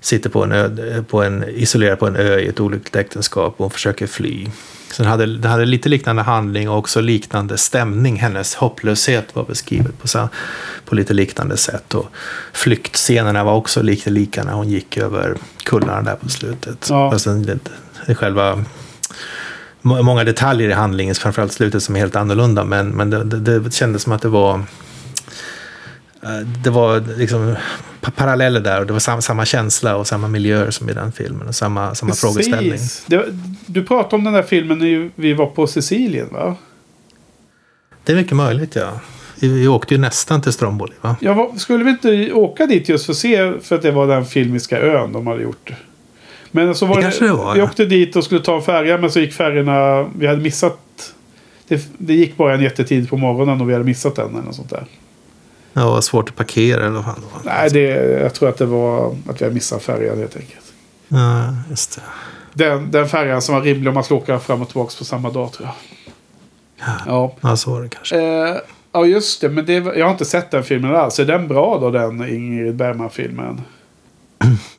[0.00, 3.64] sitter på en, ö, på en, isolerad på en ö i ett olyckligt äktenskap och
[3.64, 4.46] hon försöker fly.
[4.96, 8.16] Så den hade, den hade lite liknande handling och också liknande stämning.
[8.16, 10.28] Hennes hopplöshet var beskrivet på,
[10.84, 11.94] på lite liknande sätt.
[11.94, 12.06] Och
[12.52, 16.86] flyktscenerna var också lite lika när hon gick över kullarna där på slutet.
[16.90, 17.10] Ja.
[17.10, 17.58] Fast det,
[18.06, 18.64] det själva
[19.82, 22.64] många detaljer i handlingen, framförallt slutet som är helt annorlunda.
[22.64, 24.64] Men, men det, det, det kändes som att det var
[26.64, 27.56] det var liksom
[28.16, 31.48] paralleller där och det var samma, samma känsla och samma miljöer som i den filmen
[31.48, 32.78] och samma, samma frågeställning.
[33.06, 33.24] Det,
[33.66, 36.56] du pratade om den där filmen när vi var på Sicilien va?
[38.04, 39.00] Det är mycket möjligt ja.
[39.40, 41.16] Vi, vi åkte ju nästan till Stromboli va?
[41.20, 44.24] Ja, skulle vi inte åka dit just för att se för att det var den
[44.24, 45.72] filmiska ön de hade gjort?
[46.50, 47.64] Men så var det, det, det var, vi ja.
[47.64, 51.14] åkte dit och skulle ta en färja men så gick färjorna, vi hade missat
[51.68, 54.54] det, det gick bara en jättetid på morgonen och vi hade missat den eller något
[54.54, 54.84] sånt där.
[55.78, 57.54] Ja, svårt att parkera eller vad fan det var.
[57.54, 57.80] Nej, det,
[58.22, 60.72] jag tror att det var att vi hade missat färjan helt enkelt.
[61.08, 62.02] Ja, just det.
[62.52, 65.30] Den, den färjan som var rimlig om man skulle åka fram och tillbaka på samma
[65.30, 65.74] dag tror jag.
[66.86, 67.34] Ja, ja.
[67.40, 68.16] ja så var det kanske.
[68.16, 68.56] Eh,
[68.92, 69.48] ja, just det.
[69.48, 71.18] Men det, jag har inte sett den filmen alls.
[71.18, 73.60] Är den bra då, den Ingrid Bergman-filmen?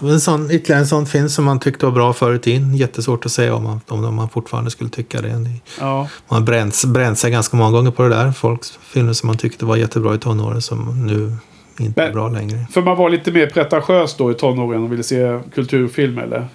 [0.00, 2.74] En sån, ytterligare en sån film som man tyckte var bra förut in.
[2.74, 5.50] Jättesvårt att säga om man, om man fortfarande skulle tycka det.
[5.80, 6.08] Ja.
[6.28, 8.32] Man bränt, bränt sig ganska många gånger på det där.
[8.32, 11.36] Folks filmer som man tyckte var jättebra i tonåren som nu
[11.78, 12.66] inte Men, är bra längre.
[12.72, 16.48] För man var lite mer pretentiös då i tonåren och ville se kulturfilm eller?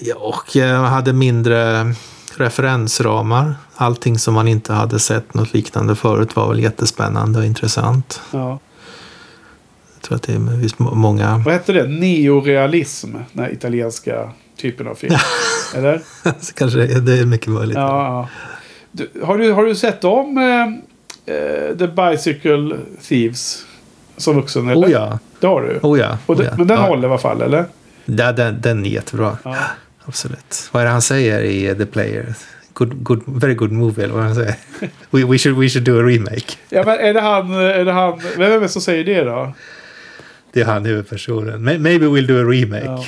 [0.00, 1.94] Ja, och jag hade mindre
[2.36, 3.54] referensramar.
[3.74, 8.20] Allting som man inte hade sett något liknande förut var väl jättespännande och intressant.
[8.30, 8.58] Ja
[10.20, 11.38] tror att det visst många...
[11.38, 11.86] Vad hette det?
[11.86, 13.12] Neorealism?
[13.32, 15.14] Den här italienska typen av film.
[15.76, 16.02] Eller?
[16.54, 17.76] Kanske det är mycket möjligt.
[17.76, 18.28] Ja, ja.
[18.92, 22.76] Du, har, du, har du sett om eh, eh, The Bicycle
[23.08, 23.64] Thieves?
[24.16, 24.86] Som vuxen eller?
[24.86, 25.18] Oh ja.
[25.40, 25.78] Det har du?
[25.82, 26.18] Oh ja.
[26.26, 26.50] Oh ja.
[26.58, 26.86] Men den ja.
[26.86, 27.64] håller i alla fall eller?
[28.04, 29.38] Ja, den, den är jättebra.
[29.42, 29.56] Ja.
[30.04, 30.68] Absolut.
[30.72, 32.34] Vad är det han säger i The Player?
[32.74, 34.54] Good, good, very good movie, eller vad han säger.
[35.10, 36.56] we, we, should, we should do a remake.
[36.68, 37.54] Ja, men är det han...
[37.54, 39.52] Är det han vem är det som säger det då?
[40.52, 41.62] Det är han huvudpersonen.
[41.62, 42.84] Maybe we'll do a remake.
[42.84, 43.04] Ja,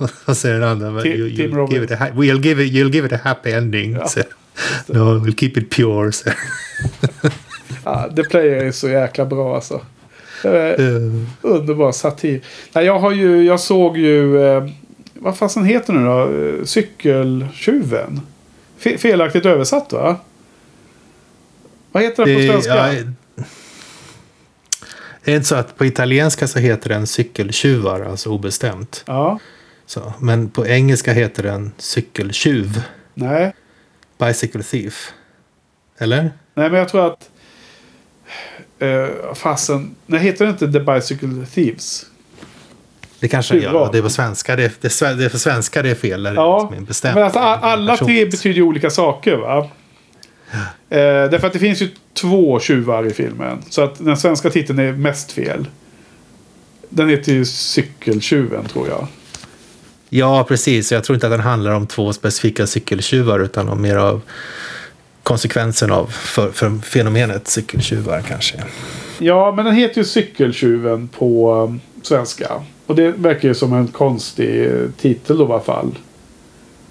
[0.00, 0.08] ja.
[0.24, 1.02] Vad säger den andra?
[1.02, 3.92] Tim, you, Tim give it a, we'll give it, you'll give it a happy ending.
[3.92, 4.20] Ja, so,
[4.86, 6.12] no, we'll keep it pure.
[6.12, 6.30] So.
[7.84, 9.80] ja, The Player är så jäkla bra alltså.
[10.44, 11.24] Uh.
[11.42, 12.40] Underbar satir.
[12.72, 14.42] Nej, jag, har ju, jag såg ju...
[14.42, 14.68] Eh,
[15.14, 16.66] vad fasen heter den då?
[16.66, 18.20] Cykeltjuven.
[18.78, 20.16] Fe felaktigt översatt va?
[21.92, 22.94] Vad heter den på svenska?
[22.94, 23.04] Ja,
[25.24, 29.04] det är inte så att på italienska så heter den cykeltjuvar, alltså obestämt.
[29.06, 29.38] Ja.
[29.86, 32.82] Så, men på engelska heter den cykeltjuv.
[33.14, 33.52] Nej.
[34.18, 35.12] Bicycle thief.
[35.98, 36.22] Eller?
[36.54, 37.30] Nej, men jag tror att...
[38.82, 39.94] Uh, fasen.
[40.06, 42.06] Nej, heter det inte The Bicycle Thieves?
[43.20, 43.72] Det kanske gör.
[43.72, 44.56] Ja, det är på svenska.
[44.56, 46.24] Det är, det är, det är för svenska det är fel.
[46.24, 49.70] ja, liksom bestämt, men alltså, alla tre betyder ju olika saker va?
[50.52, 53.62] Eh, därför att det finns ju två tjuvar i filmen.
[53.68, 55.66] Så att den svenska titeln är mest fel.
[56.88, 59.06] Den heter ju Cykeltjuven tror jag.
[60.08, 60.92] Ja, precis.
[60.92, 64.20] Jag tror inte att den handlar om två specifika cykeltjuvar utan om mer av
[65.22, 68.64] konsekvensen av för, för fenomenet cykeltjuvar kanske.
[69.18, 72.62] Ja, men den heter ju Cykeltjuven på um, svenska.
[72.86, 74.70] Och det verkar ju som en konstig
[75.00, 75.98] titel då i alla fall.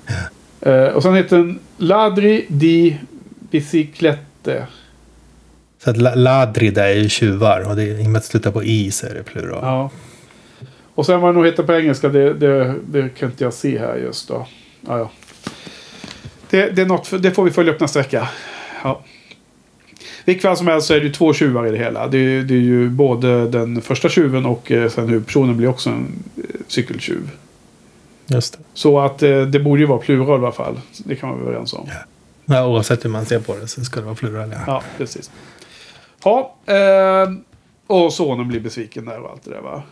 [0.07, 0.71] Ja.
[0.71, 2.97] Uh, och sen heter den Ladri di
[3.51, 4.67] Biciclette.
[5.83, 8.63] Så att ladrida är ju tjuvar och det, i och med att det slutar på
[8.63, 9.59] i så är det plural.
[9.63, 9.89] Ja.
[10.95, 13.79] Och sen vad det nog heter på engelska, det, det, det kan inte jag se
[13.79, 14.47] här just då.
[14.87, 15.11] Ja, ja.
[16.49, 18.29] Det, det, är något, det får vi följa upp nästa vecka.
[18.83, 19.01] Ja.
[20.25, 22.07] Vilket fall som helst så är det ju två tjuvar i det hela.
[22.07, 25.89] Det är, det är ju både den första tjuven och eh, sen huvudpersonen blir också
[25.89, 27.29] en eh, cykeltjuv.
[28.27, 28.59] Just det.
[28.73, 30.79] Så att eh, det borde ju vara plural i alla fall.
[30.97, 31.89] Det kan man vara överens om.
[32.49, 34.51] Ja, oavsett hur man ser på det så ska det vara plural.
[34.51, 34.59] Ja.
[34.67, 35.31] Ja, precis.
[36.23, 37.31] Ja, eh,
[37.87, 39.83] och sonen blir besviken där och allt det där va.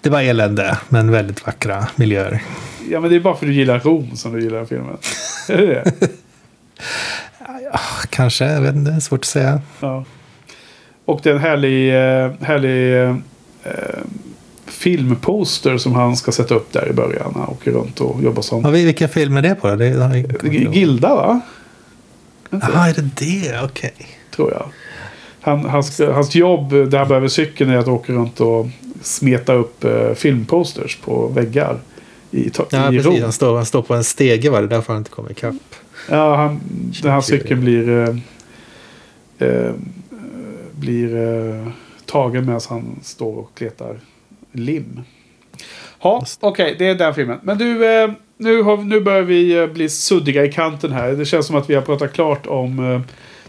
[0.00, 2.42] Det var elände, men väldigt vackra miljöer.
[2.90, 4.96] Ja, men det är bara för att du gillar Rom som du gillar filmen.
[5.48, 6.08] är det det?
[8.10, 9.60] Kanske, jag vet inte, svårt att säga.
[9.80, 10.04] Ja.
[11.04, 13.16] Och det är en härlig, eh, härlig eh,
[14.90, 17.32] filmposter som han ska sätta upp där i början.
[17.34, 19.68] Han åker runt och jobbar som Ja, vi- vilken film är det på?
[19.68, 19.76] då?
[19.76, 21.40] Det G- Gilda va?
[22.50, 23.60] Jaha, är det det?
[23.64, 23.92] Okej.
[24.36, 24.66] Tror jag.
[25.40, 28.66] Han, hans, hans jobb där han behöver cykeln är att åka runt och
[29.02, 31.78] smeta upp eh, filmposters på väggar.
[32.30, 33.22] I, Ja, i precis.
[33.22, 35.54] Han står, han står på en stege, var det därför han inte kom ikapp.
[36.10, 36.60] Ja, han,
[37.02, 39.72] den här cykeln blir, eh, eh,
[40.72, 41.68] blir eh,
[42.06, 43.96] tagen medan han står och kletar
[44.58, 45.00] lim.
[46.02, 47.38] Ja, okej, det är den filmen.
[47.42, 51.12] Men du, eh, nu, har, nu börjar vi eh, bli suddiga i kanten här.
[51.12, 53.00] Det känns som att vi har pratat klart om eh,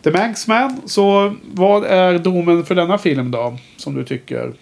[0.03, 0.81] The Manxman.
[0.85, 3.57] Så vad är domen för denna film då?
[3.77, 4.53] Som du tycker?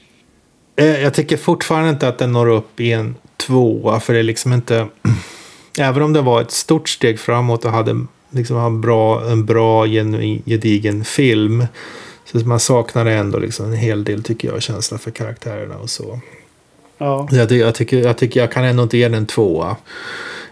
[0.75, 3.99] Eh, Jag tycker fortfarande inte att den når upp i en tvåa.
[3.99, 4.87] För det är liksom inte...
[5.79, 9.85] Även om det var ett stort steg framåt och hade liksom en bra, en bra
[9.87, 11.65] genuin, gedigen film.
[12.25, 16.19] Så man saknar ändå liksom en hel del, tycker jag, känsla för karaktärerna och så.
[16.97, 19.77] Ja, Jag, jag, tycker, jag tycker jag kan ändå inte ge den en tvåa.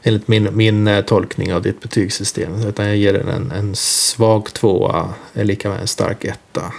[0.04, 2.56] Enligt min, min eh, tolkning av ditt betygssystem.
[2.68, 5.14] Utan jag ger den en, en svag tvåa.
[5.34, 6.74] Är lika med en stark etta.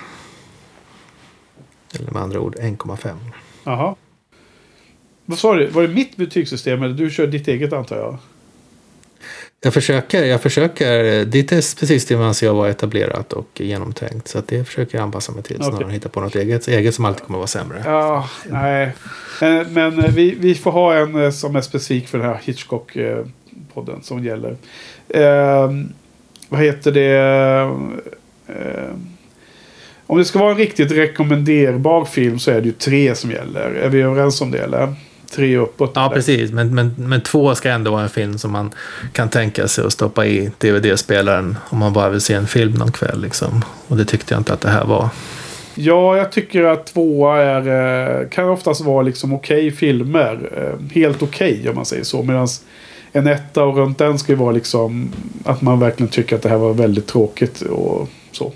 [1.98, 3.16] Eller med andra ord 1,5.
[3.64, 3.94] jaha.
[5.24, 5.66] Vad sa du?
[5.66, 8.18] Var det mitt betygssystem eller du kör ditt eget antar jag?
[9.64, 11.24] Jag försöker, jag försöker.
[11.24, 14.28] Ditt är precis det man anser jag vara etablerat och genomtänkt.
[14.28, 15.56] Så det försöker jag anpassa mig till.
[15.56, 15.84] Snarare Okej.
[15.84, 17.82] än hitta på något eget, eget som alltid kommer vara sämre.
[17.84, 18.92] Ja, nej.
[19.70, 24.02] Men eh, vi, vi får ha en eh, som är specifik för den här Hitchcock-podden
[24.02, 24.56] som gäller.
[25.08, 25.70] Eh,
[26.48, 27.14] vad heter det?
[28.46, 28.94] Eh,
[30.06, 33.70] om det ska vara en riktigt rekommenderbar film så är det ju tre som gäller.
[33.70, 34.94] Är vi överens om det eller?
[35.30, 35.92] Tre uppåt.
[35.94, 36.14] Ja, eller?
[36.14, 36.52] precis.
[36.52, 38.70] Men, men, men två ska ändå vara en film som man
[39.12, 42.92] kan tänka sig att stoppa i DVD-spelaren om man bara vill se en film någon
[42.92, 43.22] kväll.
[43.22, 43.64] Liksom.
[43.88, 45.08] Och det tyckte jag inte att det här var.
[45.74, 50.50] Ja, jag tycker att tvåa är, eh, kan oftast vara liksom okej filmer.
[50.56, 52.22] Eh, Helt okej om man säger så.
[52.22, 52.48] Medan
[53.12, 55.12] en etta och runt den ska ju vara liksom
[55.44, 58.52] att man verkligen tycker att det här var väldigt tråkigt och så.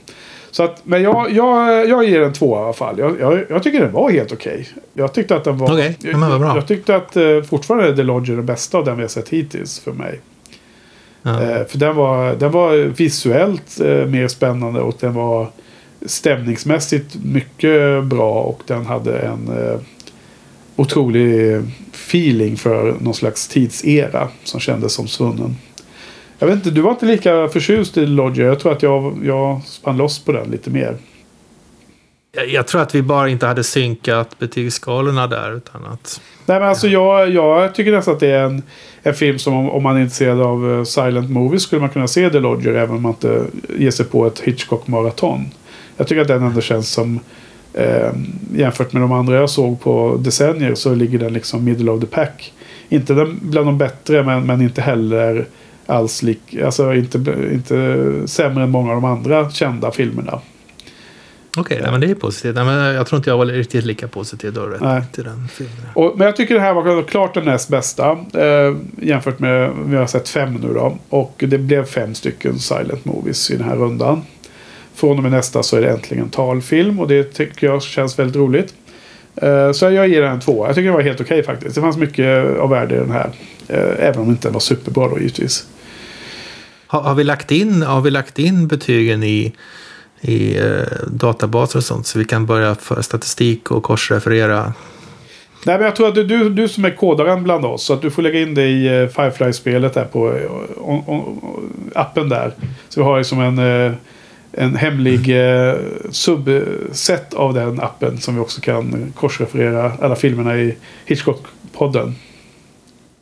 [0.59, 2.99] Så att, men jag, jag, jag ger en tvåa i alla fall.
[2.99, 4.69] Jag, jag, jag tycker den var helt okej.
[4.95, 5.73] Jag tyckte att den var...
[5.73, 6.55] Okej, ja, jag, bra.
[6.55, 9.29] jag tyckte att eh, fortfarande är The Lodger den bästa av den vi har sett
[9.29, 10.21] hittills för mig.
[11.23, 11.43] Ja.
[11.43, 15.47] Eh, för den var, den var visuellt eh, mer spännande och den var
[16.07, 19.81] stämningsmässigt mycket bra och den hade en eh,
[20.77, 25.57] otrolig feeling för någon slags tidsera som kändes som svunnen.
[26.39, 28.45] Jag vet inte, du var inte lika förtjust i Lodger.
[28.45, 30.97] Jag tror att jag, jag spann loss på den lite mer.
[32.33, 35.57] Jag, jag tror att vi bara inte hade synkat betygsskalorna där.
[35.57, 38.63] Utan att, Nej men alltså jag, jag tycker nästan att det är en,
[39.03, 42.09] en film som om, om man är intresserad av eh, silent movies skulle man kunna
[42.09, 43.45] se The Lodger även om man inte
[43.79, 45.45] ger sig på ett Hitchcock-maraton.
[45.97, 47.21] Jag tycker att den ändå känns som
[47.75, 48.13] eh,
[48.55, 52.07] jämfört med de andra jag såg på decennier så ligger den liksom middle of the
[52.07, 52.53] pack.
[52.89, 55.47] Inte den, bland de bättre men, men inte heller
[55.89, 57.19] alls lik, alltså inte,
[57.53, 60.41] inte sämre än många av de andra kända filmerna.
[61.57, 62.55] Okej, nej, men det är positivt.
[62.55, 65.03] Nej, men jag tror inte jag var riktigt lika positiv då Nej.
[65.13, 65.77] till den filmen.
[65.95, 68.11] Och, men jag tycker det här var klart den näst bästa.
[68.35, 70.99] Eh, jämfört med, vi har sett fem nu då.
[71.09, 74.23] Och det blev fem stycken silent movies i den här rundan.
[74.95, 78.19] Från och med nästa så är det äntligen en talfilm och det tycker jag känns
[78.19, 78.75] väldigt roligt.
[79.37, 80.67] Eh, så jag ger den en två.
[80.67, 81.75] Jag tycker det var helt okej faktiskt.
[81.75, 83.31] Det fanns mycket av värde i den här.
[83.69, 85.67] Eh, även om den inte var superbra då givetvis.
[86.91, 89.53] Har, har, vi lagt in, har vi lagt in betygen i,
[90.21, 94.73] i eh, databaser och sånt så vi kan börja föra statistik och korsreferera?
[95.67, 97.85] Nej, men jag tror att du, du, du som är kodaren bland oss.
[97.85, 101.41] Så att du får lägga in det i eh, Firefly-spelet där på eh, on, on,
[101.95, 102.53] appen där.
[102.89, 103.93] Så vi har som liksom en, eh,
[104.53, 105.75] en hemlig eh,
[106.11, 108.19] subset av den appen.
[108.19, 110.77] Som vi också kan korsreferera alla filmerna i
[111.07, 112.13] Hitchcock-podden.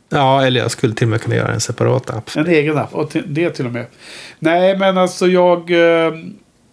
[0.09, 2.29] Ja, eller jag skulle till och med kunna göra en separat app.
[2.35, 2.93] En egen app.
[2.93, 3.85] Och det till och med.
[4.39, 5.71] Nej, men alltså jag...
[5.71, 6.13] Eh,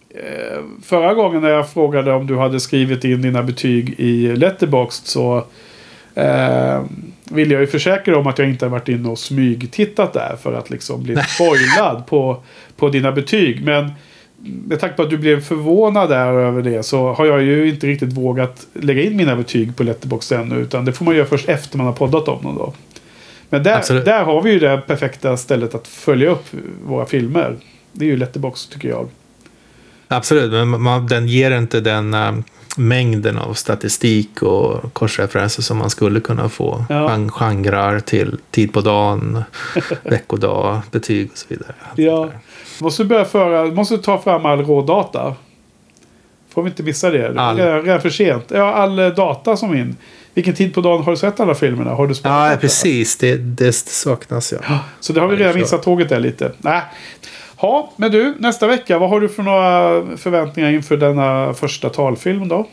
[0.09, 5.07] eh, förra gången när jag frågade om du hade skrivit in dina betyg i Letterboxd
[5.07, 5.45] så
[6.15, 6.83] eh,
[7.23, 10.35] ville jag ju försäkra dig om att jag inte har varit inne och smygtittat där
[10.41, 12.43] för att liksom bli spoilad på,
[12.77, 13.65] på dina betyg.
[13.65, 13.91] Men
[14.67, 17.87] med tanke på att du blev förvånad där över det så har jag ju inte
[17.87, 20.55] riktigt vågat lägga in mina betyg på Letterboxd ännu.
[20.55, 22.73] Utan det får man göra först efter man har poddat om dem då.
[23.49, 26.45] Men där, där har vi ju det perfekta stället att följa upp
[26.85, 27.55] våra filmer.
[27.91, 29.09] Det är ju Letterboxd tycker jag.
[30.07, 32.33] Absolut, men man, den ger inte den uh,
[32.77, 36.85] mängden av statistik och korsreferenser som man skulle kunna få.
[36.89, 37.27] Ja.
[37.29, 39.43] Genrer till tid på dagen,
[40.03, 41.73] veckodag, betyg och så vidare.
[41.95, 42.29] Ja.
[42.81, 45.35] Måste börja föra, måste ta fram all rådata.
[46.49, 47.39] Får vi inte missa det.
[47.39, 47.57] All.
[47.57, 48.45] Redan, redan för sent.
[48.47, 49.95] Ja, all eh, data som in.
[50.35, 51.91] Vilken tid på dagen har du sett alla filmerna?
[51.91, 53.17] Har du ja, precis.
[53.17, 54.59] Det, det saknas ja.
[54.67, 54.79] ja.
[54.99, 56.51] Så det har vi redan missat tåget där lite.
[56.57, 56.81] Nej.
[57.61, 62.47] Ja, men du, nästa vecka, vad har du för några förväntningar inför denna första talfilm
[62.47, 62.67] då?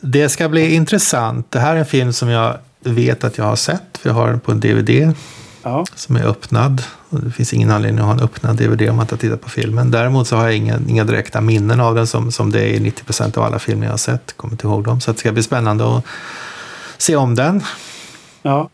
[0.00, 1.50] Det ska bli intressant.
[1.50, 3.98] Det här är en film som jag vet att jag har sett.
[3.98, 5.14] För jag har den på en DVD.
[5.64, 5.84] Ja.
[5.94, 6.82] Som är öppnad.
[7.08, 9.48] Och det finns ingen anledning att ha en öppnad DVD om man inte tittar på
[9.48, 9.90] filmen.
[9.90, 12.80] Däremot så har jag inga, inga direkta minnen av den som, som det är i
[12.80, 14.36] 90 procent av alla filmer jag har sett.
[14.36, 15.00] Kommer inte ihåg dem.
[15.00, 16.04] Så det ska bli spännande att
[16.98, 17.62] se om den.
[18.42, 18.68] Ja.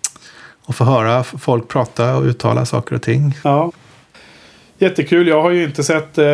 [0.62, 3.38] Och få höra folk prata och uttala saker och ting.
[3.44, 3.72] Ja.
[4.78, 5.28] Jättekul.
[5.28, 6.24] Jag har ju inte sett eh,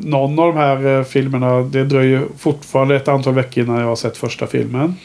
[0.00, 1.60] någon av de här eh, filmerna.
[1.60, 4.96] Det dröjer fortfarande ett antal veckor innan jag har sett första filmen.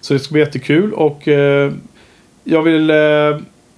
[0.00, 0.92] Så det ska bli jättekul.
[0.92, 1.72] Och eh,
[2.44, 2.90] jag vill...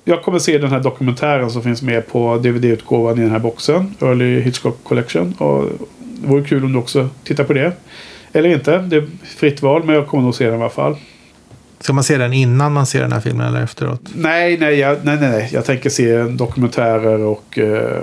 [0.08, 3.94] Jag kommer se den här dokumentären som finns med på DVD-utgåvan i den här boxen.
[4.00, 5.34] Early Hitchcock Collection.
[5.38, 5.64] Och
[5.98, 7.72] det vore kul om du också tittar på det.
[8.32, 8.78] Eller inte.
[8.78, 9.84] Det är fritt val.
[9.84, 10.96] Men jag kommer nog se den i alla fall.
[11.80, 14.00] Ska man se den innan man ser den här filmen eller efteråt?
[14.14, 15.50] Nej, nej, jag, nej, nej, nej.
[15.52, 18.02] Jag tänker se dokumentärer och eh,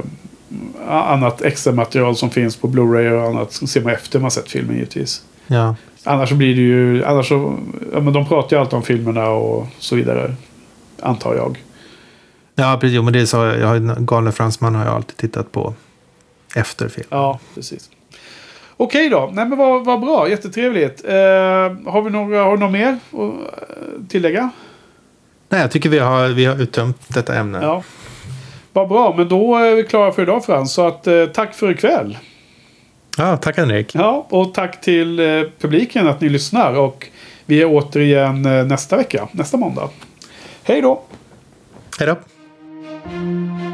[0.88, 3.54] annat extra material som finns på Blu-ray och annat.
[3.54, 5.22] ser man efter man sett filmen givetvis.
[5.48, 5.76] Ja.
[6.04, 7.06] Annars så blir det ju...
[7.06, 7.58] Annars så,
[7.94, 10.36] ja, men de pratar ju alltid om filmerna och så vidare.
[11.02, 11.58] Antar jag.
[12.56, 12.96] Ja, precis.
[12.96, 13.38] Jo, men det så.
[13.38, 15.74] Jag har, Galne Fransman har jag alltid tittat på
[16.56, 17.08] efter filmen.
[17.10, 17.90] Ja, precis.
[18.78, 21.06] Okej då, nej men vad, vad bra, jättetrevligt.
[21.06, 21.14] Eh,
[21.86, 24.50] har, vi några, har du något mer att eh, tillägga?
[25.50, 27.60] Nej, jag tycker vi har, vi har uttömt detta ämne.
[27.62, 27.84] Ja.
[28.74, 30.74] Vad bra, men då är vi klara för idag Frans.
[30.74, 32.18] Så att, eh, tack för ikväll.
[33.18, 33.96] Ja, tack Henrik.
[33.96, 36.74] Ja, och tack till eh, publiken att ni lyssnar.
[36.74, 37.08] Och
[37.46, 39.90] vi är återigen eh, nästa vecka, nästa måndag.
[40.64, 41.02] Hej då!
[42.00, 42.35] Hej då!
[43.06, 43.65] Música